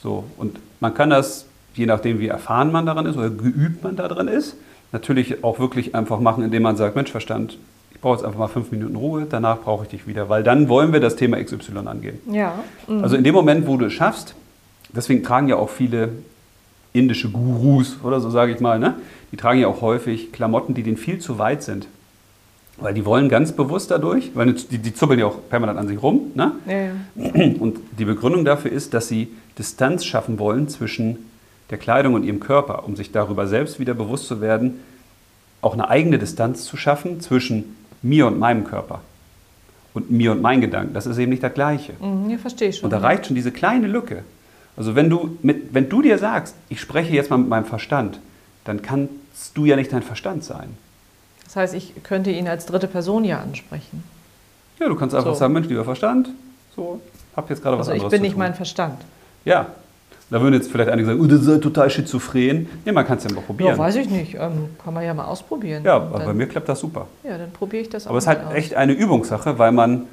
So, 0.00 0.24
und 0.36 0.60
man 0.78 0.94
kann 0.94 1.10
das, 1.10 1.46
je 1.74 1.86
nachdem 1.86 2.18
wie 2.20 2.28
erfahren 2.28 2.72
man 2.72 2.86
daran 2.86 3.06
ist 3.06 3.16
oder 3.16 3.30
geübt 3.30 3.82
man 3.82 3.96
daran 3.96 4.28
ist, 4.28 4.56
natürlich 4.92 5.44
auch 5.44 5.58
wirklich 5.58 5.94
einfach 5.94 6.20
machen, 6.20 6.44
indem 6.44 6.62
man 6.62 6.76
sagt, 6.76 6.96
Mensch, 6.96 7.10
Verstand, 7.10 7.58
ich 7.92 8.00
brauche 8.00 8.16
jetzt 8.16 8.24
einfach 8.24 8.38
mal 8.38 8.48
fünf 8.48 8.70
Minuten 8.70 8.96
Ruhe, 8.96 9.26
danach 9.28 9.58
brauche 9.58 9.84
ich 9.84 9.90
dich 9.90 10.06
wieder, 10.06 10.28
weil 10.28 10.42
dann 10.42 10.68
wollen 10.68 10.92
wir 10.92 11.00
das 11.00 11.16
Thema 11.16 11.42
XY 11.42 11.78
angehen. 11.86 12.18
Ja. 12.30 12.54
Mhm. 12.88 13.02
Also 13.02 13.16
in 13.16 13.24
dem 13.24 13.34
Moment, 13.34 13.66
wo 13.66 13.76
du 13.76 13.86
es 13.86 13.92
schaffst, 13.92 14.34
deswegen 14.94 15.22
tragen 15.22 15.48
ja 15.48 15.56
auch 15.56 15.70
viele 15.70 16.10
indische 16.92 17.30
Gurus 17.30 17.98
oder 18.02 18.20
so 18.20 18.30
sage 18.30 18.52
ich 18.52 18.60
mal, 18.60 18.78
ne? 18.78 18.94
die 19.32 19.36
tragen 19.36 19.60
ja 19.60 19.68
auch 19.68 19.80
häufig 19.80 20.32
Klamotten, 20.32 20.74
die 20.74 20.82
denen 20.82 20.96
viel 20.96 21.18
zu 21.18 21.38
weit 21.38 21.62
sind. 21.62 21.86
Weil 22.78 22.94
die 22.94 23.04
wollen 23.04 23.28
ganz 23.28 23.52
bewusst 23.52 23.90
dadurch, 23.90 24.30
weil 24.34 24.54
die, 24.54 24.78
die 24.78 24.94
zuppeln 24.94 25.20
ja 25.20 25.26
auch 25.26 25.36
permanent 25.50 25.78
an 25.78 25.86
sich 25.86 26.02
rum. 26.02 26.32
Ne? 26.34 26.52
Ja, 26.66 26.78
ja. 26.78 27.54
Und 27.60 27.78
die 27.98 28.06
Begründung 28.06 28.44
dafür 28.46 28.72
ist, 28.72 28.94
dass 28.94 29.06
sie 29.06 29.28
Distanz 29.58 30.04
schaffen 30.04 30.38
wollen 30.38 30.68
zwischen 30.68 31.29
der 31.70 31.78
Kleidung 31.78 32.14
und 32.14 32.24
ihrem 32.24 32.40
Körper, 32.40 32.84
um 32.84 32.96
sich 32.96 33.12
darüber 33.12 33.46
selbst 33.46 33.78
wieder 33.80 33.94
bewusst 33.94 34.26
zu 34.26 34.40
werden, 34.40 34.80
auch 35.62 35.74
eine 35.74 35.88
eigene 35.88 36.18
Distanz 36.18 36.64
zu 36.64 36.76
schaffen 36.76 37.20
zwischen 37.20 37.76
mir 38.02 38.26
und 38.26 38.38
meinem 38.38 38.64
Körper 38.64 39.00
und 39.94 40.10
mir 40.10 40.32
und 40.32 40.40
meinen 40.40 40.60
Gedanken. 40.60 40.94
Das 40.94 41.06
ist 41.06 41.18
eben 41.18 41.30
nicht 41.30 41.42
das 41.42 41.54
Gleiche. 41.54 41.92
Mhm, 42.00 42.30
ja 42.30 42.38
verstehe 42.38 42.68
ich 42.70 42.76
schon. 42.78 42.84
Und 42.84 42.90
da 42.90 42.98
reicht 42.98 43.26
schon 43.26 43.36
diese 43.36 43.52
kleine 43.52 43.86
Lücke. 43.86 44.24
Also 44.76 44.94
wenn 44.94 45.10
du, 45.10 45.36
mit, 45.42 45.74
wenn 45.74 45.88
du 45.88 46.00
dir 46.00 46.16
sagst, 46.18 46.54
ich 46.68 46.80
spreche 46.80 47.12
jetzt 47.12 47.28
mal 47.30 47.36
mit 47.36 47.48
meinem 47.48 47.64
Verstand, 47.66 48.20
dann 48.64 48.82
kannst 48.82 49.12
du 49.54 49.64
ja 49.64 49.76
nicht 49.76 49.92
dein 49.92 50.02
Verstand 50.02 50.44
sein. 50.44 50.76
Das 51.44 51.56
heißt, 51.56 51.74
ich 51.74 51.94
könnte 52.02 52.30
ihn 52.30 52.46
als 52.48 52.66
dritte 52.66 52.86
Person 52.86 53.24
ja 53.24 53.40
ansprechen. 53.40 54.04
Ja, 54.78 54.88
du 54.88 54.94
kannst 54.94 55.14
einfach 55.14 55.34
So. 55.34 55.38
sagen, 55.40 55.52
Mensch, 55.52 55.68
lieber 55.68 55.84
Verstand, 55.84 56.30
so, 56.74 57.00
hab 57.36 57.50
jetzt 57.50 57.62
gerade 57.62 57.76
was 57.76 57.88
Also 57.88 57.92
ich 57.96 58.02
anderes 58.04 58.12
bin 58.12 58.22
nicht 58.22 58.36
mein 58.36 58.54
Verstand. 58.54 59.00
Ja. 59.44 59.66
Da 60.30 60.40
würden 60.40 60.54
jetzt 60.54 60.70
vielleicht 60.70 60.90
einige 60.90 61.06
sagen, 61.08 61.20
oh, 61.20 61.26
das 61.26 61.40
ist 61.40 61.48
ja 61.48 61.58
total 61.58 61.90
schizophren. 61.90 62.68
Nee, 62.84 62.92
man 62.92 63.04
kann 63.04 63.18
es 63.18 63.24
ja 63.24 63.32
mal 63.32 63.40
probieren. 63.40 63.70
Ja, 63.72 63.78
weiß 63.78 63.96
ich 63.96 64.08
nicht. 64.08 64.34
Ähm, 64.34 64.68
kann 64.82 64.94
man 64.94 65.04
ja 65.04 65.12
mal 65.12 65.24
ausprobieren. 65.24 65.82
Ja, 65.84 65.96
aber 65.96 66.20
bei 66.20 66.32
mir 66.32 66.46
klappt 66.46 66.68
das 66.68 66.78
super. 66.80 67.06
Ja, 67.24 67.36
dann 67.36 67.50
probiere 67.50 67.82
ich 67.82 67.88
das 67.88 68.06
auch 68.06 68.10
Aber 68.10 68.18
es 68.18 68.24
ist 68.24 68.28
halt 68.28 68.46
aus. 68.46 68.54
echt 68.54 68.74
eine 68.74 68.92
Übungssache, 68.92 69.58
weil 69.58 69.72
man 69.72 70.04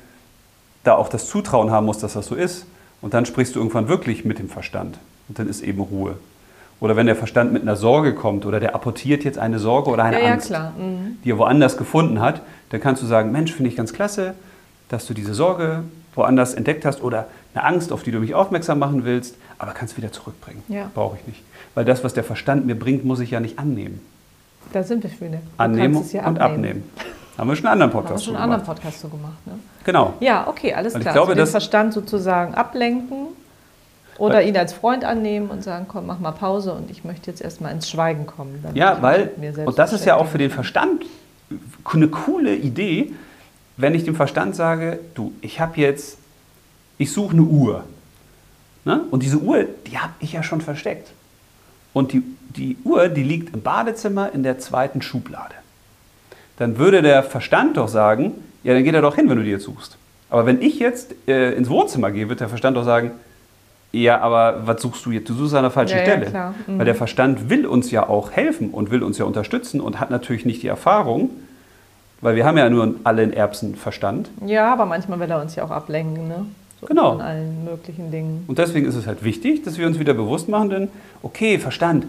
da 0.83 0.95
auch 0.95 1.09
das 1.09 1.27
Zutrauen 1.27 1.69
haben 1.69 1.85
muss, 1.85 1.99
dass 1.99 2.13
das 2.13 2.25
so 2.25 2.35
ist. 2.35 2.65
Und 3.01 3.13
dann 3.13 3.25
sprichst 3.27 3.53
du 3.55 3.59
irgendwann 3.59 3.89
wirklich 3.89 4.25
mit 4.25 4.39
dem 4.39 4.49
Verstand. 4.49 4.97
Und 5.29 5.37
dann 5.37 5.47
ist 5.47 5.61
eben 5.61 5.81
Ruhe. 5.81 6.15
Oder 6.79 6.95
wenn 6.95 7.05
der 7.05 7.15
Verstand 7.15 7.53
mit 7.53 7.61
einer 7.61 7.75
Sorge 7.75 8.13
kommt 8.15 8.45
oder 8.45 8.59
der 8.59 8.73
apportiert 8.75 9.23
jetzt 9.23 9.37
eine 9.37 9.59
Sorge 9.59 9.89
oder 9.91 10.03
eine 10.03 10.19
Ja, 10.19 10.27
ja, 10.27 10.33
Angst, 10.33 10.47
klar. 10.47 10.73
Mhm. 10.77 11.17
die 11.23 11.31
er 11.31 11.37
woanders 11.37 11.77
gefunden 11.77 12.21
hat, 12.21 12.41
dann 12.69 12.81
kannst 12.81 13.01
du 13.03 13.07
sagen, 13.07 13.31
Mensch, 13.31 13.51
finde 13.53 13.69
ich 13.69 13.75
ganz 13.75 13.93
klasse, 13.93 14.33
dass 14.89 15.05
du 15.05 15.13
diese 15.13 15.33
Sorge 15.33 15.83
woanders 16.17 16.53
entdeckt 16.53 16.85
hast 16.85 17.01
oder 17.01 17.27
eine 17.53 17.63
Angst, 17.63 17.91
auf 17.91 18.03
die 18.03 18.11
du 18.11 18.19
mich 18.19 18.33
aufmerksam 18.35 18.79
machen 18.79 19.05
willst, 19.05 19.35
aber 19.57 19.71
kannst 19.71 19.97
wieder 19.97 20.11
zurückbringen. 20.11 20.63
Ja. 20.67 20.91
Brauche 20.93 21.17
ich 21.19 21.27
nicht. 21.27 21.43
Weil 21.75 21.85
das, 21.85 22.03
was 22.03 22.13
der 22.13 22.23
Verstand 22.23 22.65
mir 22.65 22.75
bringt, 22.75 23.05
muss 23.05 23.19
ich 23.19 23.31
ja 23.31 23.39
nicht 23.39 23.59
annehmen. 23.59 24.01
Da 24.73 24.83
sind 24.83 25.03
wir 25.03 25.11
wieder. 25.11 25.37
Du 25.37 25.41
Annehmen 25.57 26.03
ja 26.11 26.27
und 26.27 26.39
abnehmen. 26.39 26.83
Haben 27.37 27.49
wir 27.49 27.55
schon 27.55 27.67
einen 27.67 27.81
anderen 27.83 27.93
Haben 27.93 27.99
wir 27.99 28.01
Podcast 28.01 28.25
schon 28.25 28.35
einen 28.35 28.43
anderen 28.43 28.63
gemacht. 28.63 28.81
Podcast 28.81 29.01
so 29.01 29.07
gemacht. 29.09 29.45
Ne? 29.45 29.53
Genau. 29.83 30.13
Ja, 30.19 30.47
okay, 30.47 30.73
alles 30.73 30.93
Und 30.93 31.01
ich 31.01 31.03
klar. 31.03 31.13
glaube, 31.13 31.31
also 31.33 31.43
den 31.43 31.47
Verstand 31.47 31.93
sozusagen 31.93 32.55
ablenken 32.55 33.27
oder 34.17 34.41
ihn 34.41 34.57
als 34.57 34.73
Freund 34.73 35.05
annehmen 35.05 35.49
und 35.49 35.63
sagen, 35.63 35.85
komm, 35.87 36.07
mach 36.07 36.19
mal 36.19 36.31
Pause 36.31 36.73
und 36.73 36.89
ich 36.89 37.03
möchte 37.03 37.29
jetzt 37.29 37.41
erstmal 37.41 37.71
ins 37.71 37.89
Schweigen 37.89 38.25
kommen. 38.25 38.63
Ja, 38.73 38.97
weil, 39.01 39.25
mit 39.25 39.37
mir 39.37 39.53
selbst 39.53 39.69
und 39.69 39.79
das 39.79 39.93
ist 39.93 40.05
ja 40.05 40.15
auch 40.15 40.27
für 40.27 40.39
den 40.39 40.49
Verstand 40.49 41.05
eine 41.93 42.07
coole 42.07 42.55
Idee, 42.55 43.13
wenn 43.77 43.93
ich 43.95 44.03
dem 44.03 44.15
Verstand 44.15 44.55
sage, 44.55 44.99
du, 45.15 45.33
ich 45.41 45.59
habe 45.59 45.79
jetzt, 45.79 46.17
ich 46.97 47.11
suche 47.11 47.33
eine 47.33 47.43
Uhr. 47.43 47.83
Ne? 48.85 49.01
Und 49.11 49.23
diese 49.23 49.37
Uhr, 49.37 49.65
die 49.85 49.97
habe 49.97 50.13
ich 50.19 50.33
ja 50.33 50.43
schon 50.43 50.61
versteckt. 50.61 51.11
Und 51.93 52.13
die, 52.13 52.23
die 52.55 52.77
Uhr, 52.83 53.07
die 53.09 53.23
liegt 53.23 53.53
im 53.53 53.61
Badezimmer 53.61 54.31
in 54.33 54.43
der 54.43 54.59
zweiten 54.59 55.01
Schublade. 55.01 55.55
Dann 56.57 56.77
würde 56.77 57.01
der 57.01 57.23
Verstand 57.23 57.77
doch 57.77 57.87
sagen, 57.87 58.33
ja, 58.63 58.73
dann 58.73 58.83
geht 58.83 58.93
er 58.95 59.01
doch 59.01 59.15
hin, 59.15 59.29
wenn 59.29 59.37
du 59.37 59.43
die 59.43 59.51
jetzt 59.51 59.63
suchst. 59.63 59.97
Aber 60.29 60.45
wenn 60.45 60.61
ich 60.61 60.79
jetzt 60.79 61.15
äh, 61.27 61.53
ins 61.53 61.69
Wohnzimmer 61.69 62.11
gehe, 62.11 62.27
wird 62.29 62.39
der 62.39 62.49
Verstand 62.49 62.75
doch 62.75 62.83
sagen, 62.83 63.11
ja, 63.93 64.19
aber 64.19 64.67
was 64.67 64.81
suchst 64.81 65.05
du 65.05 65.11
jetzt? 65.11 65.29
Du 65.29 65.33
suchst 65.33 65.53
an 65.53 65.61
der 65.63 65.71
falschen 65.71 65.97
Ja, 65.97 66.03
ja, 66.03 66.11
Stelle. 66.11 66.25
klar. 66.29 66.53
Mhm. 66.65 66.77
Weil 66.79 66.85
der 66.85 66.95
Verstand 66.95 67.49
will 67.49 67.65
uns 67.65 67.89
ja 67.91 68.09
auch 68.09 68.31
helfen 68.31 68.71
und 68.71 68.91
will 68.91 69.03
uns 69.03 69.17
ja 69.17 69.25
unterstützen 69.25 69.79
und 69.79 69.99
hat 69.99 70.09
natürlich 70.09 70.45
nicht 70.45 70.61
die 70.63 70.67
Erfahrung, 70.67 71.29
weil 72.21 72.35
wir 72.35 72.45
haben 72.45 72.57
ja 72.57 72.69
nur 72.69 72.95
alle 73.03 73.23
einen 73.23 73.33
Erbsenverstand. 73.33 74.29
kann. 74.39 74.47
Ja, 74.47 74.73
aber 74.73 74.85
manchmal 74.85 75.19
will 75.19 75.29
er 75.29 75.41
uns 75.41 75.55
ja 75.55 75.63
auch 75.63 75.71
ablenken, 75.71 76.27
ne? 76.27 76.45
So 76.79 76.87
Genau. 76.87 77.13
Von 77.13 77.21
allen 77.21 77.65
möglichen 77.65 78.11
Dingen. 78.11 78.43
Und 78.47 78.59
deswegen 78.59 78.85
ist 78.85 78.95
es 78.95 79.07
halt 79.07 79.23
wichtig, 79.23 79.63
dass 79.63 79.77
wir 79.77 79.87
uns 79.87 79.99
wieder 79.99 80.13
bewusst 80.13 80.47
machen, 80.47 80.69
denn, 80.69 80.87
okay, 81.23 81.57
Verstand, 81.57 82.05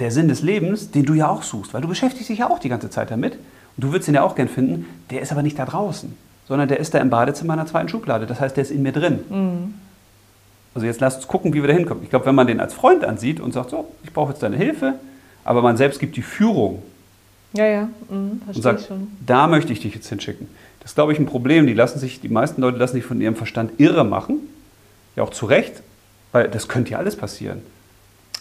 der 0.00 0.10
Sinn 0.10 0.28
des 0.28 0.42
Lebens, 0.42 0.90
den 0.90 1.04
du 1.04 1.14
ja 1.14 1.28
auch 1.28 1.42
suchst, 1.42 1.72
weil 1.74 1.80
du 1.80 1.88
beschäftigst 1.88 2.28
dich 2.28 2.40
ja 2.40 2.50
auch 2.50 2.58
die 2.58 2.68
ganze 2.68 2.90
Zeit 2.90 3.10
damit 3.10 3.34
und 3.34 3.84
du 3.84 3.92
würdest 3.92 4.08
ihn 4.08 4.14
ja 4.14 4.22
auch 4.22 4.34
gern 4.34 4.48
finden, 4.48 4.86
der 5.10 5.20
ist 5.20 5.30
aber 5.30 5.42
nicht 5.42 5.58
da 5.58 5.64
draußen, 5.64 6.16
sondern 6.48 6.66
der 6.66 6.80
ist 6.80 6.94
da 6.94 6.98
im 6.98 7.10
Badezimmer 7.10 7.54
in 7.54 7.58
der 7.58 7.66
zweiten 7.66 7.88
Schublade. 7.88 8.26
Das 8.26 8.40
heißt, 8.40 8.56
der 8.56 8.62
ist 8.62 8.72
in 8.72 8.82
mir 8.82 8.92
drin. 8.92 9.20
Mhm. 9.28 9.74
Also 10.74 10.86
jetzt 10.86 11.00
lasst 11.00 11.18
uns 11.18 11.28
gucken, 11.28 11.54
wie 11.54 11.62
wir 11.62 11.68
da 11.68 11.74
hinkommen. 11.74 12.02
Ich 12.02 12.10
glaube, 12.10 12.26
wenn 12.26 12.34
man 12.34 12.48
den 12.48 12.58
als 12.58 12.74
Freund 12.74 13.04
ansieht 13.04 13.38
und 13.38 13.52
sagt, 13.52 13.70
so, 13.70 13.86
ich 14.02 14.12
brauche 14.12 14.32
jetzt 14.32 14.42
deine 14.42 14.56
Hilfe, 14.56 14.94
aber 15.44 15.62
man 15.62 15.76
selbst 15.76 16.00
gibt 16.00 16.16
die 16.16 16.22
Führung 16.22 16.82
Ja, 17.54 17.66
ja, 17.66 17.82
mhm, 17.82 17.88
und 18.10 18.42
verstehe 18.44 18.62
sagt, 18.62 18.80
ich 18.80 18.86
schon. 18.86 19.08
da 19.24 19.46
möchte 19.46 19.72
ich 19.72 19.80
dich 19.80 19.94
jetzt 19.94 20.08
hinschicken. 20.08 20.48
Das 20.80 20.90
ist, 20.90 20.94
glaube 20.96 21.12
ich, 21.12 21.18
ein 21.18 21.26
Problem. 21.26 21.66
Die 21.66 21.72
lassen 21.72 21.98
sich, 21.98 22.20
die 22.20 22.28
meisten 22.28 22.60
Leute 22.60 22.76
lassen 22.78 22.94
sich 22.94 23.04
von 23.04 23.20
ihrem 23.20 23.36
Verstand 23.36 23.78
irre 23.80 24.04
machen. 24.04 24.38
Ja, 25.16 25.22
auch 25.22 25.30
zu 25.30 25.46
Recht, 25.46 25.82
weil 26.32 26.48
das 26.48 26.68
könnte 26.68 26.90
ja 26.90 26.98
alles 26.98 27.16
passieren. 27.16 27.62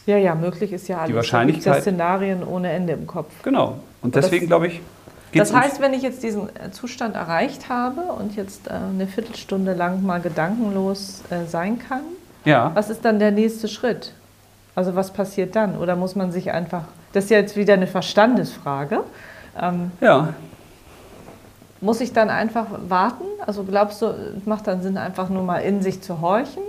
Ja, 0.06 0.18
ja, 0.18 0.36
möglich 0.36 0.74
ist 0.74 0.88
ja 0.90 0.98
alles. 0.98 1.08
Da 1.10 1.14
gibt's 1.14 1.28
Wahrscheinlichkeit- 1.32 1.76
ja 1.76 1.82
Szenarien 1.82 2.44
ohne 2.44 2.72
Ende 2.72 2.94
im 2.94 3.08
Kopf. 3.08 3.32
Genau. 3.44 3.80
Und 4.02 4.16
das- 4.16 4.26
deswegen, 4.26 4.48
glaube 4.48 4.68
ich, 4.68 4.82
Das 5.34 5.54
heißt, 5.54 5.80
wenn 5.80 5.94
ich 5.94 6.02
jetzt 6.04 6.22
diesen 6.24 6.50
äh, 6.58 6.72
Zustand 6.72 7.16
erreicht 7.16 7.70
habe 7.70 8.02
und 8.02 8.36
jetzt 8.36 8.68
äh, 8.68 8.72
eine 8.74 9.08
Viertelstunde 9.08 9.74
lang 9.74 10.04
mal 10.04 10.20
gedankenlos 10.20 11.22
äh, 11.30 11.46
sein 11.48 11.80
kann, 11.80 12.02
ja, 12.46 12.72
was 12.74 12.90
ist 12.90 13.06
dann 13.06 13.20
der 13.20 13.32
nächste 13.32 13.68
Schritt? 13.68 14.12
Also 14.76 14.96
was 14.96 15.14
passiert 15.14 15.56
dann? 15.56 15.78
Oder 15.78 15.96
muss 15.96 16.16
man 16.16 16.32
sich 16.32 16.52
einfach, 16.52 16.84
das 17.14 17.26
ist 17.26 17.30
ja 17.30 17.38
jetzt 17.38 17.56
wieder 17.56 17.74
eine 17.74 17.88
Verstandesfrage, 17.88 19.04
ähm, 19.60 19.92
ja, 20.02 20.34
muss 21.84 22.00
ich 22.00 22.14
dann 22.14 22.30
einfach 22.30 22.68
warten? 22.88 23.26
Also 23.46 23.64
glaubst 23.64 24.02
du, 24.02 24.06
es 24.06 24.46
macht 24.46 24.68
dann 24.68 24.82
Sinn, 24.82 24.98
einfach 24.98 25.30
nur 25.30 25.44
mal 25.44 25.60
in 25.60 25.82
sich 25.82 26.02
zu 26.02 26.22
horchen 26.22 26.64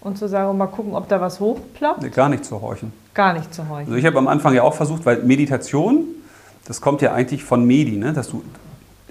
und 0.00 0.16
zu 0.16 0.28
sagen, 0.28 0.56
mal 0.56 0.68
gucken, 0.68 0.94
ob 0.94 1.08
da 1.08 1.20
was 1.20 1.40
hochploppt? 1.40 2.12
gar 2.12 2.28
nicht 2.28 2.44
zu 2.44 2.60
horchen. 2.60 2.92
Gar 3.12 3.34
nicht 3.34 3.52
zu 3.52 3.68
horchen. 3.68 3.86
Also 3.86 3.96
ich 3.96 4.06
habe 4.06 4.16
am 4.18 4.28
Anfang 4.28 4.54
ja 4.54 4.62
auch 4.62 4.74
versucht, 4.74 5.04
weil 5.04 5.24
Meditation, 5.24 6.04
das 6.66 6.80
kommt 6.80 7.02
ja 7.02 7.12
eigentlich 7.12 7.42
von 7.42 7.64
Medi, 7.64 7.96
ne? 7.96 8.12
dass 8.12 8.28
du, 8.28 8.44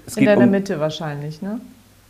es 0.06 0.16
in 0.16 0.24
deiner 0.24 0.44
um, 0.44 0.50
Mitte 0.50 0.80
wahrscheinlich, 0.80 1.42
ne? 1.42 1.60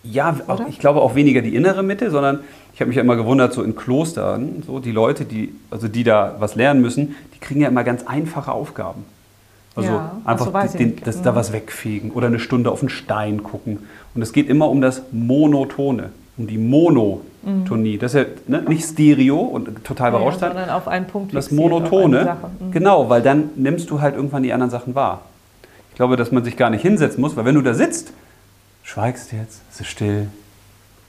Ja, 0.02 0.34
auch, 0.46 0.62
ich 0.68 0.78
glaube 0.78 1.00
auch 1.02 1.14
weniger 1.14 1.42
die 1.42 1.54
innere 1.54 1.82
Mitte, 1.82 2.10
sondern 2.10 2.40
ich 2.72 2.80
habe 2.80 2.88
mich 2.88 2.96
ja 2.96 3.02
immer 3.02 3.16
gewundert, 3.16 3.52
so 3.52 3.62
in 3.62 3.76
Klostern, 3.76 4.62
so 4.66 4.78
die 4.78 4.92
Leute, 4.92 5.24
die, 5.26 5.52
also 5.70 5.88
die 5.88 6.04
da 6.04 6.36
was 6.38 6.54
lernen 6.54 6.80
müssen, 6.80 7.14
die 7.34 7.38
kriegen 7.38 7.60
ja 7.60 7.68
immer 7.68 7.84
ganz 7.84 8.04
einfache 8.06 8.50
Aufgaben. 8.52 9.04
Also 9.76 9.90
Ja, 9.90 10.12
ach 10.24 10.30
einfach 10.32 10.46
so, 10.46 10.52
weiß 10.54 10.72
die- 10.72 10.82
ich 10.84 10.94
den, 10.96 11.04
das, 11.04 11.18
Mhm. 11.18 11.22
da 11.24 11.34
was 11.34 11.52
wegfegen 11.52 12.10
oder 12.12 12.28
eine 12.28 12.38
Stunde 12.40 12.70
auf 12.70 12.80
einen 12.80 12.88
Stein 12.88 13.42
gucken. 13.42 13.80
Und 14.14 14.22
es 14.22 14.32
geht 14.32 14.48
immer 14.48 14.68
um 14.70 14.80
das 14.80 15.02
Monotone, 15.12 16.10
um 16.38 16.46
die 16.46 16.58
Monotonie. 16.58 17.98
Das 17.98 18.14
ist 18.14 18.20
ja 18.20 18.26
ne, 18.58 18.62
nicht 18.68 18.84
Stereo 18.84 19.36
und 19.38 19.84
total 19.84 20.10
Mhm. 20.10 20.14
Ja, 20.14 20.18
berauscht 20.20 20.40
sein, 20.40 20.52
sondern 20.52 20.70
auf 20.70 20.88
einen 20.88 21.06
Punkt 21.06 21.34
das 21.34 21.50
Monotone. 21.50 22.36
Mhm. 22.60 22.70
genau, 22.72 23.08
weil 23.10 23.22
dann 23.22 23.50
nimmst 23.56 23.90
du 23.90 24.00
halt 24.00 24.16
irgendwann 24.16 24.42
die 24.42 24.52
anderen 24.52 24.70
Sachen 24.70 24.94
wahr. 24.94 25.22
Ich 25.90 25.96
glaube, 25.96 26.16
dass 26.16 26.32
man 26.32 26.42
sich 26.44 26.56
gar 26.56 26.70
nicht 26.70 26.82
hinsetzen 26.82 27.20
muss, 27.20 27.36
weil 27.36 27.44
wenn 27.44 27.54
du 27.54 27.62
da 27.62 27.74
sitzt, 27.74 28.12
schweigst 28.90 29.32
jetzt, 29.32 29.62
es 29.70 29.80
ist 29.80 29.86
still. 29.86 30.26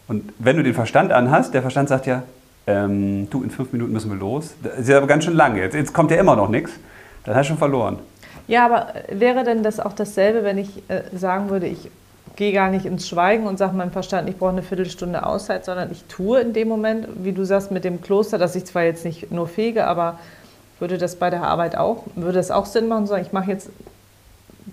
Und 0.08 0.32
wenn 0.38 0.56
du 0.56 0.64
den 0.64 0.76
Verstand 0.76 1.12
anhast, 1.12 1.54
der 1.54 1.62
Verstand 1.62 1.90
sagt 1.90 2.06
ja, 2.06 2.22
ähm, 2.68 3.28
du, 3.32 3.42
in 3.44 3.50
fünf 3.50 3.74
Minuten 3.74 3.92
müssen 3.92 4.12
wir 4.12 4.18
los. 4.18 4.54
Das 4.62 4.78
ist 4.80 4.90
ja 4.90 4.98
aber 4.98 5.08
ganz 5.08 5.26
schön 5.26 5.36
lange. 5.36 5.62
Jetzt, 5.62 5.74
jetzt 5.74 5.94
kommt 5.94 6.12
ja 6.12 6.18
immer 6.18 6.36
noch 6.36 6.50
nichts. 6.50 6.72
Dann 7.24 7.34
hast 7.34 7.48
du 7.48 7.50
schon 7.50 7.58
verloren. 7.58 7.98
Ja, 8.48 8.66
aber 8.66 8.94
wäre 9.10 9.44
denn 9.44 9.64
das 9.64 9.80
auch 9.80 9.94
dasselbe, 9.94 10.44
wenn 10.44 10.60
ich 10.60 10.84
äh, 10.90 11.02
sagen 11.14 11.50
würde, 11.50 11.66
ich 11.66 11.90
gehe 12.36 12.54
gar 12.54 12.70
nicht 12.70 12.86
ins 12.86 13.10
Schweigen 13.10 13.48
und 13.48 13.58
sage 13.58 13.76
meinem 13.76 13.92
Verstand, 13.92 14.30
ich 14.30 14.38
brauche 14.38 14.52
eine 14.52 14.64
Viertelstunde 14.64 15.26
Auszeit, 15.26 15.66
sondern 15.66 15.92
ich 15.92 16.04
tue 16.06 16.40
in 16.40 16.54
dem 16.54 16.68
Moment, 16.68 17.08
wie 17.24 17.32
du 17.32 17.46
sagst, 17.46 17.72
mit 17.72 17.84
dem 17.84 18.02
Kloster, 18.02 18.38
dass 18.38 18.56
ich 18.56 18.66
zwar 18.66 18.84
jetzt 18.84 19.06
nicht 19.06 19.32
nur 19.32 19.48
fege, 19.48 19.88
aber 19.88 20.20
würde 20.80 20.98
das 20.98 21.16
bei 21.16 21.30
der 21.30 21.44
Arbeit 21.44 21.78
auch, 21.78 22.04
würde 22.16 22.38
das 22.38 22.52
auch 22.52 22.66
Sinn 22.68 22.88
machen, 22.88 23.08
sagen, 23.08 23.24
ich 23.26 23.34
mache 23.34 23.50
jetzt, 23.50 23.70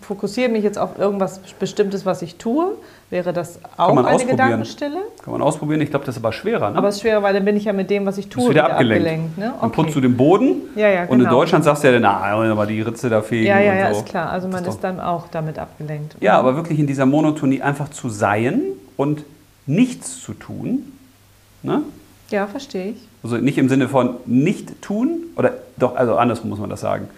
fokussiere 0.03 0.49
mich 0.49 0.65
jetzt 0.65 0.79
auf 0.79 0.99
irgendwas 0.99 1.39
Bestimmtes, 1.59 2.05
was 2.07 2.23
ich 2.23 2.37
tue, 2.37 2.73
wäre 3.11 3.33
das 3.33 3.59
auch 3.77 3.97
eine. 3.97 4.25
Gedankenstille? 4.25 4.99
Kann 5.23 5.33
man 5.33 5.43
ausprobieren. 5.43 5.81
Ich 5.81 5.91
glaube, 5.91 6.05
das 6.05 6.17
ist 6.17 6.23
aber 6.23 6.33
schwerer. 6.33 6.71
Ne? 6.71 6.77
Aber 6.77 6.89
es 6.89 6.97
ist 6.97 7.01
schwerer, 7.03 7.23
weil 7.23 7.35
dann 7.35 7.45
bin 7.45 7.57
ich 7.57 7.65
ja 7.65 7.73
mit 7.73 7.91
dem, 7.91 8.05
was 8.07 8.19
ich 8.19 8.29
tue, 8.29 8.43
bist 8.43 8.51
wieder 8.51 8.71
abgelenkt. 8.71 9.39
ne? 9.39 9.55
Dann 9.61 9.73
putzt 9.73 9.95
du 9.95 10.01
den 10.01 10.17
Boden. 10.17 10.57
Ja, 10.77 10.89
ja, 10.89 11.03
Und 11.05 11.13
in 11.13 11.19
genau. 11.21 11.31
Deutschland 11.31 11.65
sagst 11.65 11.85
du 11.85 11.93
ja, 11.93 11.99
na, 11.99 12.19
aber 12.21 12.67
die 12.67 12.83
Ritze 12.83 13.09
da 13.09 13.23
fegen 13.23 13.47
Ja, 13.47 13.59
ja, 13.59 13.75
ja, 13.75 13.93
so. 13.95 14.01
ist 14.01 14.07
klar. 14.07 14.31
Also 14.31 14.49
man 14.49 14.65
Das 14.65 14.75
ist 14.75 14.85
dann 14.85 15.01
auch 15.01 15.27
damit 15.31 15.59
abgelenkt. 15.59 16.17
Ja, 16.21 16.39
aber 16.39 16.57
wirklich 16.57 16.79
in 16.79 16.87
dieser 16.87 17.07
Monotonie 17.07 17.63
einfach 17.63 17.89
zu 17.91 18.09
sein 18.11 18.61
und 18.97 19.25
nichts 19.67 20.21
zu 20.23 20.35
tun. 20.35 20.93
Ne? 21.63 21.83
Ja, 22.31 22.47
verstehe 22.47 22.91
ich. 22.91 23.09
Also 23.23 23.37
nicht 23.39 23.59
im 23.59 23.69
Sinne 23.69 23.89
von 23.89 24.17
nicht 24.27 24.83
tun, 24.83 25.21
oder 25.37 25.53
doch, 25.77 25.97
also 25.97 26.17
andersrum 26.17 26.51
muss 26.51 26.59
man 26.59 26.71
das 26.71 26.81
sagen. 26.81 27.09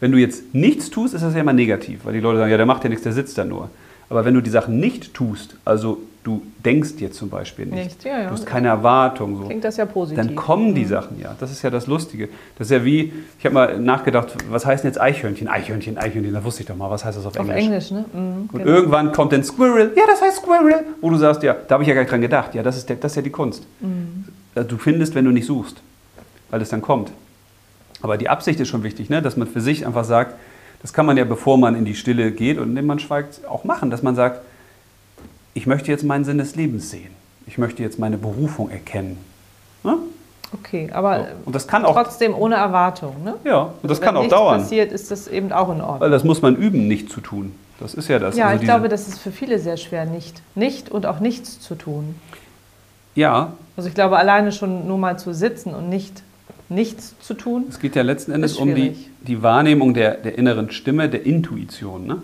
Wenn 0.00 0.12
du 0.12 0.18
jetzt 0.18 0.54
nichts 0.54 0.90
tust, 0.90 1.14
ist 1.14 1.22
das 1.22 1.34
ja 1.34 1.40
immer 1.40 1.52
negativ, 1.52 2.04
weil 2.04 2.12
die 2.12 2.20
Leute 2.20 2.38
sagen, 2.38 2.50
ja, 2.50 2.56
der 2.56 2.66
macht 2.66 2.82
ja 2.84 2.88
nichts, 2.90 3.04
der 3.04 3.12
sitzt 3.12 3.38
da 3.38 3.44
nur. 3.44 3.70
Aber 4.10 4.24
wenn 4.24 4.34
du 4.34 4.40
die 4.42 4.50
Sachen 4.50 4.78
nicht 4.78 5.14
tust, 5.14 5.56
also 5.64 5.98
du 6.22 6.42
denkst 6.64 6.90
jetzt 6.98 7.16
zum 7.16 7.30
Beispiel 7.30 7.64
nicht, 7.66 7.84
Nicht, 7.84 8.04
ja, 8.04 8.20
ja. 8.20 8.24
du 8.26 8.32
hast 8.32 8.44
keine 8.46 8.68
Erwartung, 8.68 9.38
so, 9.38 9.46
Klingt 9.46 9.64
das 9.64 9.76
ja 9.78 9.86
positiv. 9.86 10.22
dann 10.22 10.34
kommen 10.36 10.74
die 10.74 10.84
Sachen 10.84 11.18
ja. 11.18 11.34
Das 11.40 11.50
ist 11.50 11.62
ja 11.62 11.70
das 11.70 11.86
Lustige. 11.86 12.28
Das 12.58 12.66
ist 12.66 12.70
ja 12.72 12.84
wie, 12.84 13.12
ich 13.38 13.44
habe 13.46 13.54
mal 13.54 13.80
nachgedacht, 13.80 14.34
was 14.50 14.66
heißt 14.66 14.84
denn 14.84 14.90
jetzt 14.90 15.00
Eichhörnchen? 15.00 15.48
Eichhörnchen, 15.48 15.96
Eichhörnchen, 15.98 16.34
da 16.34 16.44
wusste 16.44 16.60
ich 16.62 16.68
doch 16.68 16.76
mal, 16.76 16.90
was 16.90 17.04
heißt 17.04 17.16
das 17.16 17.24
auf 17.26 17.36
Auf 17.38 17.48
Englisch? 17.48 17.64
Englisch, 17.64 17.90
ne? 17.90 18.04
Mhm, 18.12 18.48
Und 18.52 18.58
genau. 18.58 18.64
irgendwann 18.66 19.12
kommt 19.12 19.32
dann 19.32 19.42
Squirrel. 19.42 19.92
Ja, 19.96 20.02
das 20.06 20.20
heißt 20.20 20.36
Squirrel. 20.42 20.84
Wo 21.00 21.08
du 21.10 21.16
sagst, 21.16 21.42
ja, 21.42 21.54
da 21.66 21.72
habe 21.74 21.82
ich 21.84 21.88
ja 21.88 21.94
gar 21.94 22.02
nicht 22.02 22.12
dran 22.12 22.20
gedacht. 22.20 22.54
Ja, 22.54 22.62
das 22.62 22.76
ist, 22.76 22.88
der, 22.90 22.96
das 22.96 23.12
ist 23.12 23.16
ja 23.16 23.22
die 23.22 23.30
Kunst. 23.30 23.64
Mhm. 23.80 24.24
Also 24.54 24.68
Du 24.68 24.76
findest, 24.76 25.14
wenn 25.14 25.24
du 25.24 25.30
nicht 25.30 25.46
suchst, 25.46 25.78
weil 26.50 26.60
es 26.60 26.68
dann 26.68 26.82
kommt. 26.82 27.10
Aber 28.02 28.18
die 28.18 28.28
Absicht 28.28 28.60
ist 28.60 28.68
schon 28.68 28.82
wichtig, 28.82 29.08
ne? 29.10 29.22
dass 29.22 29.36
man 29.36 29.46
für 29.48 29.60
sich 29.60 29.86
einfach 29.86 30.04
sagt, 30.04 30.34
das 30.82 30.92
kann 30.92 31.06
man 31.06 31.16
ja, 31.16 31.24
bevor 31.24 31.56
man 31.58 31.76
in 31.76 31.84
die 31.84 31.94
Stille 31.94 32.32
geht 32.32 32.58
und 32.58 32.70
indem 32.70 32.86
man 32.86 32.98
schweigt, 32.98 33.46
auch 33.48 33.64
machen, 33.64 33.90
dass 33.90 34.02
man 34.02 34.16
sagt, 34.16 34.40
ich 35.54 35.66
möchte 35.66 35.90
jetzt 35.90 36.02
meinen 36.02 36.24
Sinn 36.24 36.38
des 36.38 36.56
Lebens 36.56 36.90
sehen. 36.90 37.10
Ich 37.46 37.58
möchte 37.58 37.82
jetzt 37.82 37.98
meine 37.98 38.18
Berufung 38.18 38.70
erkennen. 38.70 39.18
Ne? 39.84 39.96
Okay, 40.52 40.90
aber 40.92 41.18
So. 41.18 41.24
Und 41.46 41.54
das 41.54 41.66
kann 41.66 41.84
auch, 41.84 41.94
trotzdem 41.94 42.34
ohne 42.34 42.56
Erwartung, 42.56 43.22
ne? 43.24 43.34
ja, 43.44 43.72
und 43.80 43.90
das 43.90 44.00
Wenn 44.00 44.06
kann 44.06 44.16
auch 44.16 44.28
dauern. 44.28 44.60
passiert, 44.60 44.92
ist 44.92 45.10
das 45.10 45.28
eben 45.28 45.52
auch 45.52 45.70
in 45.72 45.80
Ordnung. 45.80 46.00
Weil 46.00 46.10
das 46.10 46.24
muss 46.24 46.42
man 46.42 46.56
üben, 46.56 46.88
nicht 46.88 47.10
zu 47.10 47.20
tun. 47.20 47.54
Das 47.80 47.94
ist 47.94 48.08
ja 48.08 48.18
das. 48.18 48.36
Ja, 48.36 48.48
Also 48.48 48.60
ich 48.60 48.64
glaube, 48.64 48.88
das 48.88 49.08
ist 49.08 49.18
für 49.18 49.32
viele 49.32 49.58
sehr 49.58 49.76
schwer, 49.76 50.04
nicht, 50.04 50.42
nicht 50.54 50.90
und 50.90 51.06
auch 51.06 51.20
nichts 51.20 51.60
zu 51.60 51.74
tun. 51.74 52.16
Ja, 53.14 53.52
Also 53.76 53.88
ich 53.88 53.94
glaube, 53.94 54.18
alleine 54.18 54.52
schon 54.52 54.86
nur 54.86 54.98
mal 54.98 55.18
zu 55.18 55.32
sitzen 55.34 55.74
und 55.74 55.88
nicht 55.88 56.22
nichts 56.74 57.14
zu 57.20 57.34
tun. 57.34 57.64
Es 57.68 57.78
geht 57.78 57.96
ja 57.96 58.02
letzten 58.02 58.32
Endes 58.32 58.56
um 58.56 58.74
die, 58.74 58.96
die 59.26 59.42
Wahrnehmung 59.42 59.94
der, 59.94 60.14
der 60.14 60.36
inneren 60.38 60.70
Stimme, 60.70 61.08
der 61.08 61.24
Intuition. 61.26 62.06
Ne? 62.06 62.22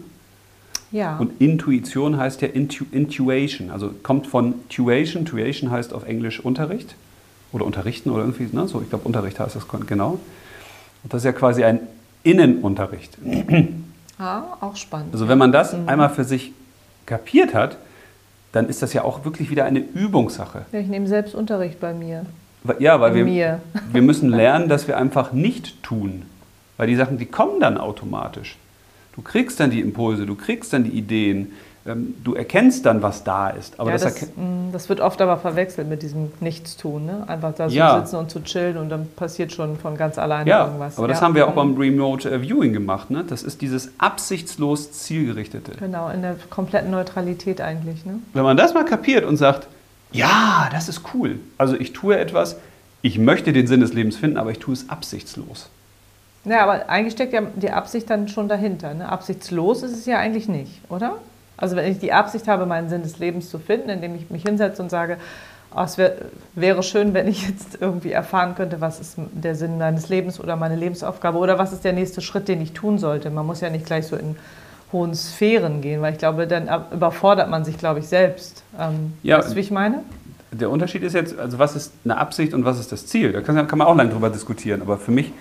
Ja. 0.90 1.18
Und 1.18 1.40
Intuition 1.40 2.16
heißt 2.16 2.40
ja 2.42 2.48
Intu 2.48 2.84
Intuition, 2.92 3.70
also 3.70 3.90
kommt 4.02 4.26
von 4.26 4.54
Tuition. 4.68 5.24
Tuition 5.24 5.70
heißt 5.70 5.92
auf 5.92 6.06
Englisch 6.06 6.40
Unterricht 6.40 6.94
oder 7.52 7.64
Unterrichten 7.66 8.10
oder 8.10 8.22
irgendwie, 8.24 8.48
ne? 8.54 8.66
so 8.68 8.80
ich 8.80 8.88
glaube 8.88 9.04
Unterricht 9.04 9.38
heißt 9.38 9.54
das 9.56 9.66
genau. 9.86 10.18
Und 11.02 11.12
das 11.12 11.20
ist 11.20 11.24
ja 11.26 11.32
quasi 11.32 11.64
ein 11.64 11.80
Innenunterricht. 12.22 13.18
ah, 14.18 14.42
auch 14.60 14.76
spannend. 14.76 15.12
Also 15.12 15.28
wenn 15.28 15.38
man 15.38 15.52
das 15.52 15.72
Mhm. 15.74 15.88
einmal 15.88 16.10
für 16.10 16.24
sich 16.24 16.52
kapiert 17.06 17.54
hat, 17.54 17.76
dann 18.52 18.68
ist 18.68 18.82
das 18.82 18.92
ja 18.92 19.04
auch 19.04 19.24
wirklich 19.24 19.50
wieder 19.50 19.64
eine 19.64 19.80
Übungssache. 19.80 20.64
Ja, 20.72 20.80
ich 20.80 20.88
nehme 20.88 21.06
selbst 21.06 21.34
Unterricht 21.34 21.80
bei 21.80 21.92
mir. 21.92 22.24
Ja, 22.78 23.00
weil 23.00 23.14
wir, 23.14 23.24
mir. 23.24 23.60
wir 23.92 24.02
müssen 24.02 24.30
lernen, 24.30 24.68
dass 24.68 24.88
wir 24.88 24.96
einfach 24.96 25.32
nicht 25.32 25.82
tun. 25.82 26.22
Weil 26.76 26.86
die 26.86 26.96
Sachen, 26.96 27.18
die 27.18 27.26
kommen 27.26 27.60
dann 27.60 27.76
automatisch. 27.76 28.56
Du 29.14 29.22
kriegst 29.22 29.58
dann 29.58 29.70
die 29.70 29.80
Impulse, 29.80 30.26
du 30.26 30.36
kriegst 30.36 30.72
dann 30.72 30.84
die 30.84 30.90
Ideen, 30.90 31.52
ähm, 31.88 32.14
du 32.22 32.34
erkennst 32.34 32.84
dann, 32.86 33.02
was 33.02 33.24
da 33.24 33.48
ist. 33.48 33.80
Aber 33.80 33.90
ja, 33.90 33.98
das, 33.98 34.14
das, 34.14 34.28
mm, 34.36 34.72
das, 34.72 34.88
wird 34.88 35.00
oft 35.00 35.20
aber 35.20 35.38
verwechselt 35.38 35.88
mit 35.88 36.02
diesem 36.02 36.30
Nichtstun. 36.40 37.06
Ne? 37.06 37.24
Einfach 37.26 37.54
da 37.54 37.68
so 37.68 37.74
ja. 37.74 38.00
sitzen 38.00 38.16
und 38.16 38.30
zu 38.30 38.42
chillen 38.42 38.76
und 38.76 38.90
dann 38.90 39.08
passiert 39.16 39.52
schon 39.52 39.76
von 39.76 39.96
ganz 39.96 40.18
alleine 40.18 40.48
ja, 40.48 40.66
irgendwas. 40.66 40.98
Aber 40.98 41.08
das 41.08 41.22
haben 41.22 41.34
wir 41.34 41.48
auch 41.48 41.52
beim 41.52 41.76
Remote 41.76 42.30
äh, 42.30 42.42
Viewing 42.42 42.72
gemacht. 42.72 43.10
Ne? 43.10 43.24
Das 43.26 43.42
ist 43.42 43.62
dieses 43.62 43.90
absichtslos 43.98 44.92
zielgerichtete. 44.92 45.72
Genau, 45.78 46.10
in 46.10 46.22
der 46.22 46.36
kompletten 46.50 46.90
Neutralität 46.90 47.60
eigentlich. 47.60 48.04
Ne? 48.04 48.20
Wenn 48.34 48.42
man 48.44 48.56
das 48.56 48.74
mal 48.74 48.84
kapiert 48.84 49.24
und 49.24 49.36
sagt, 49.36 49.66
ja, 50.12 50.68
das 50.72 50.88
ist 50.88 51.02
cool. 51.14 51.40
Also 51.58 51.76
ich 51.76 51.92
tue 51.92 52.18
etwas, 52.18 52.56
ich 53.02 53.18
möchte 53.18 53.52
den 53.52 53.66
Sinn 53.66 53.80
des 53.80 53.92
Lebens 53.92 54.16
finden, 54.16 54.36
aber 54.36 54.50
ich 54.50 54.58
tue 54.58 54.74
es 54.74 54.88
absichtslos. 54.88 55.68
Ja, 56.44 56.62
aber 56.62 56.88
eigentlich 56.88 57.12
steckt 57.12 57.32
ja 57.32 57.42
die 57.56 57.70
Absicht 57.70 58.08
dann 58.08 58.28
schon 58.28 58.48
dahinter. 58.48 58.94
Ne? 58.94 59.08
Absichtslos 59.08 59.82
ist 59.82 59.92
es 59.92 60.06
ja 60.06 60.18
eigentlich 60.18 60.48
nicht, 60.48 60.80
oder? 60.88 61.18
Also 61.56 61.76
wenn 61.76 61.90
ich 61.90 61.98
die 61.98 62.12
Absicht 62.12 62.48
habe, 62.48 62.66
meinen 62.66 62.88
Sinn 62.88 63.02
des 63.02 63.18
Lebens 63.18 63.50
zu 63.50 63.58
finden, 63.58 63.90
indem 63.90 64.14
ich 64.14 64.30
mich 64.30 64.44
hinsetze 64.44 64.80
und 64.80 64.90
sage, 64.90 65.18
oh, 65.74 65.82
es 65.82 65.98
wär, 65.98 66.14
wäre 66.54 66.82
schön, 66.82 67.14
wenn 67.14 67.26
ich 67.26 67.46
jetzt 67.48 67.78
irgendwie 67.80 68.12
erfahren 68.12 68.54
könnte, 68.54 68.80
was 68.80 69.00
ist 69.00 69.16
der 69.32 69.56
Sinn 69.56 69.78
meines 69.78 70.08
Lebens 70.08 70.40
oder 70.40 70.56
meine 70.56 70.76
Lebensaufgabe 70.76 71.38
oder 71.38 71.58
was 71.58 71.72
ist 71.72 71.84
der 71.84 71.92
nächste 71.92 72.20
Schritt, 72.20 72.48
den 72.48 72.60
ich 72.60 72.72
tun 72.72 72.98
sollte. 72.98 73.30
Man 73.30 73.44
muss 73.44 73.60
ja 73.60 73.70
nicht 73.70 73.86
gleich 73.86 74.06
so 74.06 74.16
in 74.16 74.36
hohen 74.92 75.14
Sphären 75.14 75.80
gehen, 75.80 76.00
weil 76.00 76.12
ich 76.12 76.18
glaube, 76.18 76.46
dann 76.46 76.68
überfordert 76.92 77.50
man 77.50 77.64
sich, 77.64 77.78
glaube 77.78 78.00
ich, 78.00 78.08
selbst. 78.08 78.62
Ähm, 78.78 79.12
ja, 79.22 79.38
weißt 79.38 79.52
du, 79.52 79.56
wie 79.56 79.60
ich 79.60 79.70
meine? 79.70 80.02
Der 80.50 80.70
Unterschied 80.70 81.02
ist 81.02 81.12
jetzt, 81.12 81.38
also 81.38 81.58
was 81.58 81.76
ist 81.76 81.92
eine 82.04 82.16
Absicht 82.16 82.54
und 82.54 82.64
was 82.64 82.80
ist 82.80 82.90
das 82.90 83.06
Ziel? 83.06 83.32
Da 83.32 83.42
kann, 83.42 83.66
kann 83.66 83.78
man 83.78 83.86
auch 83.86 83.96
lange 83.96 84.10
drüber 84.10 84.30
diskutieren, 84.30 84.80
aber 84.80 84.96
für 84.96 85.10
mich 85.10 85.32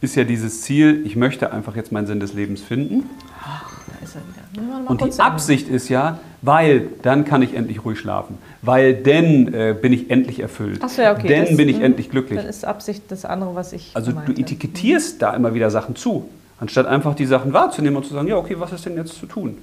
ist 0.00 0.14
ja 0.14 0.24
dieses 0.24 0.62
Ziel, 0.62 1.04
ich 1.04 1.16
möchte 1.16 1.52
einfach 1.52 1.74
jetzt 1.74 1.90
meinen 1.90 2.06
Sinn 2.06 2.20
des 2.20 2.34
Lebens 2.34 2.62
finden. 2.62 3.08
Ach, 3.42 3.64
da 3.86 4.04
ist 4.04 4.14
er 4.14 4.20
wieder. 4.20 4.90
Und 4.90 5.00
die 5.02 5.20
Absicht 5.20 5.68
ist 5.68 5.88
ja, 5.88 6.18
weil 6.42 6.88
dann 7.02 7.24
kann 7.24 7.42
ich 7.42 7.54
endlich 7.54 7.84
ruhig 7.84 7.98
schlafen. 7.98 8.38
Weil 8.62 8.94
dann 8.94 9.52
äh, 9.52 9.74
bin 9.80 9.92
ich 9.92 10.10
endlich 10.10 10.40
erfüllt. 10.40 10.80
Ach 10.82 10.88
so, 10.88 11.02
ja, 11.02 11.12
okay. 11.12 11.28
Dann 11.28 11.46
das, 11.46 11.56
bin 11.56 11.68
ich 11.68 11.78
mh, 11.78 11.84
endlich 11.84 12.10
glücklich. 12.10 12.38
Dann 12.38 12.48
ist 12.48 12.64
Absicht 12.64 13.04
das 13.08 13.24
andere, 13.24 13.54
was 13.54 13.72
ich. 13.72 13.90
Also 13.94 14.12
meinte. 14.12 14.34
du 14.34 14.40
etikettierst 14.40 15.16
mhm. 15.16 15.18
da 15.18 15.34
immer 15.34 15.54
wieder 15.54 15.70
Sachen 15.70 15.96
zu, 15.96 16.28
anstatt 16.60 16.86
einfach 16.86 17.14
die 17.14 17.26
Sachen 17.26 17.52
wahrzunehmen 17.52 17.96
und 17.96 18.06
zu 18.06 18.14
sagen, 18.14 18.28
ja, 18.28 18.36
okay, 18.36 18.56
was 18.58 18.72
ist 18.72 18.86
denn 18.86 18.96
jetzt 18.96 19.18
zu 19.18 19.26
tun? 19.26 19.58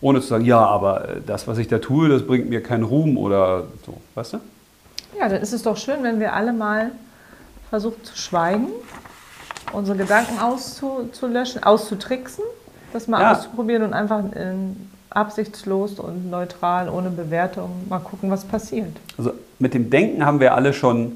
Ohne 0.00 0.20
zu 0.20 0.28
sagen, 0.28 0.44
ja, 0.44 0.58
aber 0.58 1.08
äh, 1.08 1.20
das, 1.24 1.46
was 1.46 1.58
ich 1.58 1.68
da 1.68 1.78
tue, 1.78 2.08
das 2.08 2.26
bringt 2.26 2.48
mir 2.48 2.62
keinen 2.62 2.84
Ruhm 2.84 3.16
oder 3.16 3.64
so, 3.86 3.94
weißt 4.14 4.34
du? 4.34 4.38
Ja, 5.18 5.28
dann 5.28 5.40
ist 5.40 5.52
es 5.52 5.62
doch 5.62 5.76
schön, 5.76 6.02
wenn 6.02 6.18
wir 6.20 6.32
alle 6.32 6.52
mal 6.52 6.90
versuchen 7.70 8.02
zu 8.02 8.16
schweigen, 8.16 8.68
unsere 9.72 9.96
Gedanken 9.96 10.38
auszulöschen, 10.38 11.62
auszutricksen 11.62 12.44
das 12.92 13.08
mal 13.08 13.20
ja. 13.20 13.32
auszuprobieren 13.32 13.82
und 13.82 13.94
einfach 13.94 14.20
in, 14.34 14.76
absichtslos 15.10 15.98
und 15.98 16.30
neutral, 16.30 16.88
ohne 16.88 17.10
Bewertung, 17.10 17.70
mal 17.88 17.98
gucken, 17.98 18.30
was 18.30 18.44
passiert. 18.44 18.96
Also 19.18 19.32
mit 19.58 19.74
dem 19.74 19.90
Denken 19.90 20.24
haben 20.24 20.40
wir 20.40 20.54
alle 20.54 20.72
schon 20.72 21.12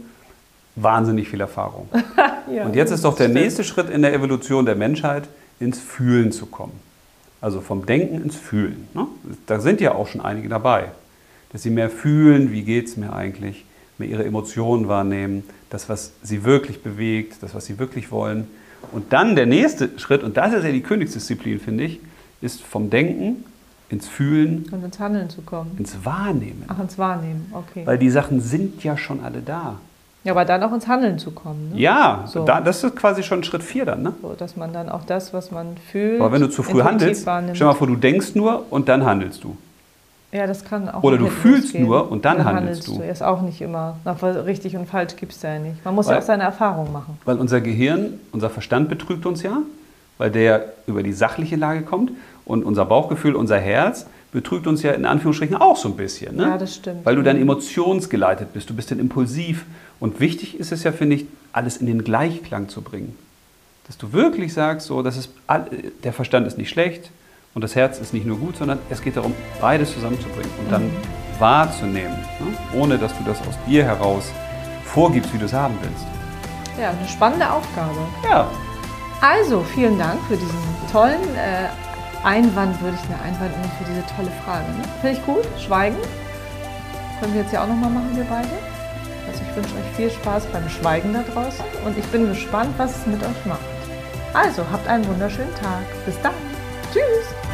wahnsinnig 0.76 1.28
viel 1.28 1.40
Erfahrung. 1.40 1.88
ja, 2.52 2.64
und 2.64 2.76
jetzt 2.76 2.90
ist 2.90 3.04
doch 3.04 3.16
der 3.16 3.24
stimmt. 3.24 3.40
nächste 3.40 3.64
Schritt 3.64 3.90
in 3.90 4.02
der 4.02 4.14
Evolution 4.14 4.66
der 4.66 4.76
Menschheit, 4.76 5.24
ins 5.58 5.78
Fühlen 5.78 6.32
zu 6.32 6.46
kommen. 6.46 6.78
Also 7.40 7.60
vom 7.60 7.86
Denken 7.86 8.22
ins 8.22 8.36
Fühlen. 8.36 8.88
Ne? 8.94 9.06
Da 9.46 9.60
sind 9.60 9.80
ja 9.80 9.94
auch 9.94 10.08
schon 10.08 10.20
einige 10.20 10.48
dabei. 10.48 10.90
Dass 11.52 11.62
sie 11.62 11.70
mehr 11.70 11.90
fühlen, 11.90 12.52
wie 12.52 12.62
geht 12.62 12.86
es 12.88 12.96
mir 12.96 13.12
eigentlich, 13.12 13.64
mehr 13.98 14.08
ihre 14.08 14.24
Emotionen 14.24 14.88
wahrnehmen, 14.88 15.44
das, 15.70 15.88
was 15.88 16.12
sie 16.22 16.44
wirklich 16.44 16.82
bewegt, 16.82 17.42
das, 17.42 17.54
was 17.54 17.66
sie 17.66 17.78
wirklich 17.78 18.10
wollen. 18.10 18.46
Und 18.92 19.12
dann 19.12 19.36
der 19.36 19.46
nächste 19.46 19.98
Schritt, 19.98 20.22
und 20.22 20.36
das 20.36 20.52
ist 20.52 20.64
ja 20.64 20.72
die 20.72 20.82
Königsdisziplin, 20.82 21.60
finde 21.60 21.84
ich, 21.84 22.00
ist 22.40 22.62
vom 22.62 22.90
Denken 22.90 23.44
ins 23.88 24.08
Fühlen 24.08 24.66
und 24.70 24.84
ins 24.84 24.98
Handeln 24.98 25.30
zu 25.30 25.42
kommen. 25.42 25.76
Ins 25.78 26.04
Wahrnehmen. 26.04 26.64
Ach, 26.68 26.78
ins 26.78 26.98
Wahrnehmen, 26.98 27.46
okay. 27.52 27.82
Weil 27.86 27.98
die 27.98 28.10
Sachen 28.10 28.40
sind 28.40 28.82
ja 28.82 28.96
schon 28.96 29.20
alle 29.20 29.40
da. 29.40 29.78
Ja, 30.26 30.32
aber 30.32 30.44
dann 30.44 30.60
auch 30.64 30.72
ins 30.72 30.88
Handeln 30.88 31.20
zu 31.20 31.30
kommen. 31.30 31.70
Ne? 31.70 31.78
Ja, 31.80 32.24
so. 32.26 32.44
da, 32.44 32.60
das 32.60 32.82
ist 32.82 32.96
quasi 32.96 33.22
schon 33.22 33.44
Schritt 33.44 33.62
4 33.62 33.84
dann. 33.84 34.02
Ne? 34.02 34.12
So, 34.20 34.34
dass 34.36 34.56
man 34.56 34.72
dann 34.72 34.88
auch 34.88 35.04
das, 35.04 35.32
was 35.32 35.52
man 35.52 35.76
fühlt. 35.92 36.20
Aber 36.20 36.32
wenn 36.32 36.40
du 36.40 36.48
zu 36.48 36.64
früh 36.64 36.82
handelst, 36.82 37.26
wahrnimmt. 37.26 37.56
stell 37.56 37.68
mal 37.68 37.74
vor, 37.74 37.86
du 37.86 37.94
denkst 37.94 38.34
nur 38.34 38.64
und 38.70 38.88
dann 38.88 39.04
handelst 39.04 39.44
du. 39.44 39.56
Ja, 40.32 40.48
das 40.48 40.64
kann 40.64 40.88
auch. 40.88 41.04
Oder 41.04 41.16
du 41.16 41.28
fühlst 41.28 41.66
losgehen. 41.66 41.84
nur 41.84 42.10
und 42.10 42.24
dann, 42.24 42.38
dann 42.38 42.46
handelst, 42.46 42.88
handelst 42.88 43.06
du. 43.06 43.08
Ist 43.08 43.22
auch 43.22 43.40
nicht 43.40 43.60
immer. 43.60 43.98
Richtig 44.44 44.76
und 44.76 44.88
falsch 44.88 45.14
gibt 45.14 45.30
es 45.30 45.42
ja 45.42 45.60
nicht. 45.60 45.84
Man 45.84 45.94
muss 45.94 46.06
weil, 46.06 46.14
ja 46.14 46.18
auch 46.18 46.24
seine 46.24 46.42
Erfahrungen 46.42 46.92
machen. 46.92 47.18
Weil 47.24 47.36
unser 47.36 47.60
Gehirn, 47.60 48.18
unser 48.32 48.50
Verstand 48.50 48.88
betrügt 48.88 49.26
uns 49.26 49.44
ja, 49.44 49.58
weil 50.18 50.32
der 50.32 50.72
über 50.88 51.04
die 51.04 51.12
sachliche 51.12 51.54
Lage 51.54 51.82
kommt. 51.82 52.10
Und 52.44 52.64
unser 52.64 52.84
Bauchgefühl, 52.84 53.36
unser 53.36 53.58
Herz 53.58 54.06
betrügt 54.36 54.66
uns 54.66 54.82
ja 54.82 54.92
in 54.92 55.06
Anführungsstrichen 55.06 55.56
auch 55.56 55.78
so 55.78 55.88
ein 55.88 55.96
bisschen. 55.96 56.36
Ne? 56.36 56.42
Ja, 56.42 56.58
das 56.58 56.74
stimmt. 56.74 57.06
Weil 57.06 57.16
du 57.16 57.22
dann 57.22 57.40
emotionsgeleitet 57.40 58.52
bist, 58.52 58.68
du 58.68 58.74
bist 58.74 58.90
dann 58.90 58.98
impulsiv. 58.98 59.64
Und 59.98 60.20
wichtig 60.20 60.60
ist 60.60 60.72
es 60.72 60.84
ja, 60.84 60.92
finde 60.92 61.16
ich, 61.16 61.26
alles 61.52 61.78
in 61.78 61.86
den 61.86 62.04
Gleichklang 62.04 62.68
zu 62.68 62.82
bringen. 62.82 63.16
Dass 63.86 63.96
du 63.96 64.12
wirklich 64.12 64.52
sagst, 64.52 64.88
so, 64.88 65.02
das 65.02 65.16
ist, 65.16 65.30
der 66.04 66.12
Verstand 66.12 66.46
ist 66.46 66.58
nicht 66.58 66.68
schlecht, 66.68 67.10
und 67.54 67.62
das 67.62 67.74
Herz 67.74 67.98
ist 67.98 68.12
nicht 68.12 68.26
nur 68.26 68.36
gut, 68.36 68.58
sondern 68.58 68.78
es 68.90 69.00
geht 69.00 69.16
darum, 69.16 69.32
beides 69.62 69.94
zusammenzubringen 69.94 70.50
und 70.58 70.70
dann 70.70 70.84
mhm. 70.84 70.90
wahrzunehmen, 71.38 72.18
ne? 72.38 72.78
ohne 72.78 72.98
dass 72.98 73.16
du 73.16 73.24
das 73.24 73.40
aus 73.40 73.54
dir 73.66 73.82
heraus 73.84 74.30
vorgibst, 74.84 75.32
wie 75.32 75.38
du 75.38 75.46
es 75.46 75.54
haben 75.54 75.78
willst. 75.80 76.04
Ja, 76.78 76.90
eine 76.90 77.08
spannende 77.08 77.50
Aufgabe. 77.50 77.96
Ja. 78.30 78.50
Also, 79.22 79.62
vielen 79.62 79.98
Dank 79.98 80.20
für 80.28 80.36
diesen 80.36 80.58
tollen 80.92 81.22
äh, 81.34 81.70
Einwand, 82.26 82.80
würde 82.82 82.98
ich 83.00 83.08
eine 83.08 83.22
Einwand 83.22 83.52
nennen, 83.52 83.72
für 83.78 83.84
diese 83.84 84.04
tolle 84.16 84.30
Frage. 84.44 84.66
Ne? 84.72 84.82
Finde 85.00 85.16
ich 85.16 85.24
gut. 85.24 85.46
Schweigen. 85.64 85.96
Können 87.20 87.34
wir 87.34 87.42
jetzt 87.42 87.52
ja 87.52 87.62
auch 87.62 87.68
nochmal 87.68 87.90
machen, 87.90 88.16
wir 88.16 88.24
beide. 88.24 88.48
Also 89.28 89.42
ich 89.48 89.56
wünsche 89.56 89.74
euch 89.76 89.96
viel 89.96 90.10
Spaß 90.10 90.46
beim 90.46 90.68
Schweigen 90.68 91.14
da 91.14 91.22
draußen 91.22 91.64
und 91.84 91.96
ich 91.96 92.04
bin 92.06 92.26
gespannt, 92.26 92.74
was 92.78 92.96
es 92.96 93.06
mit 93.06 93.22
euch 93.22 93.46
macht. 93.46 93.60
Also, 94.34 94.64
habt 94.70 94.86
einen 94.88 95.06
wunderschönen 95.06 95.54
Tag. 95.54 95.84
Bis 96.04 96.20
dann. 96.20 96.34
Tschüss. 96.92 97.45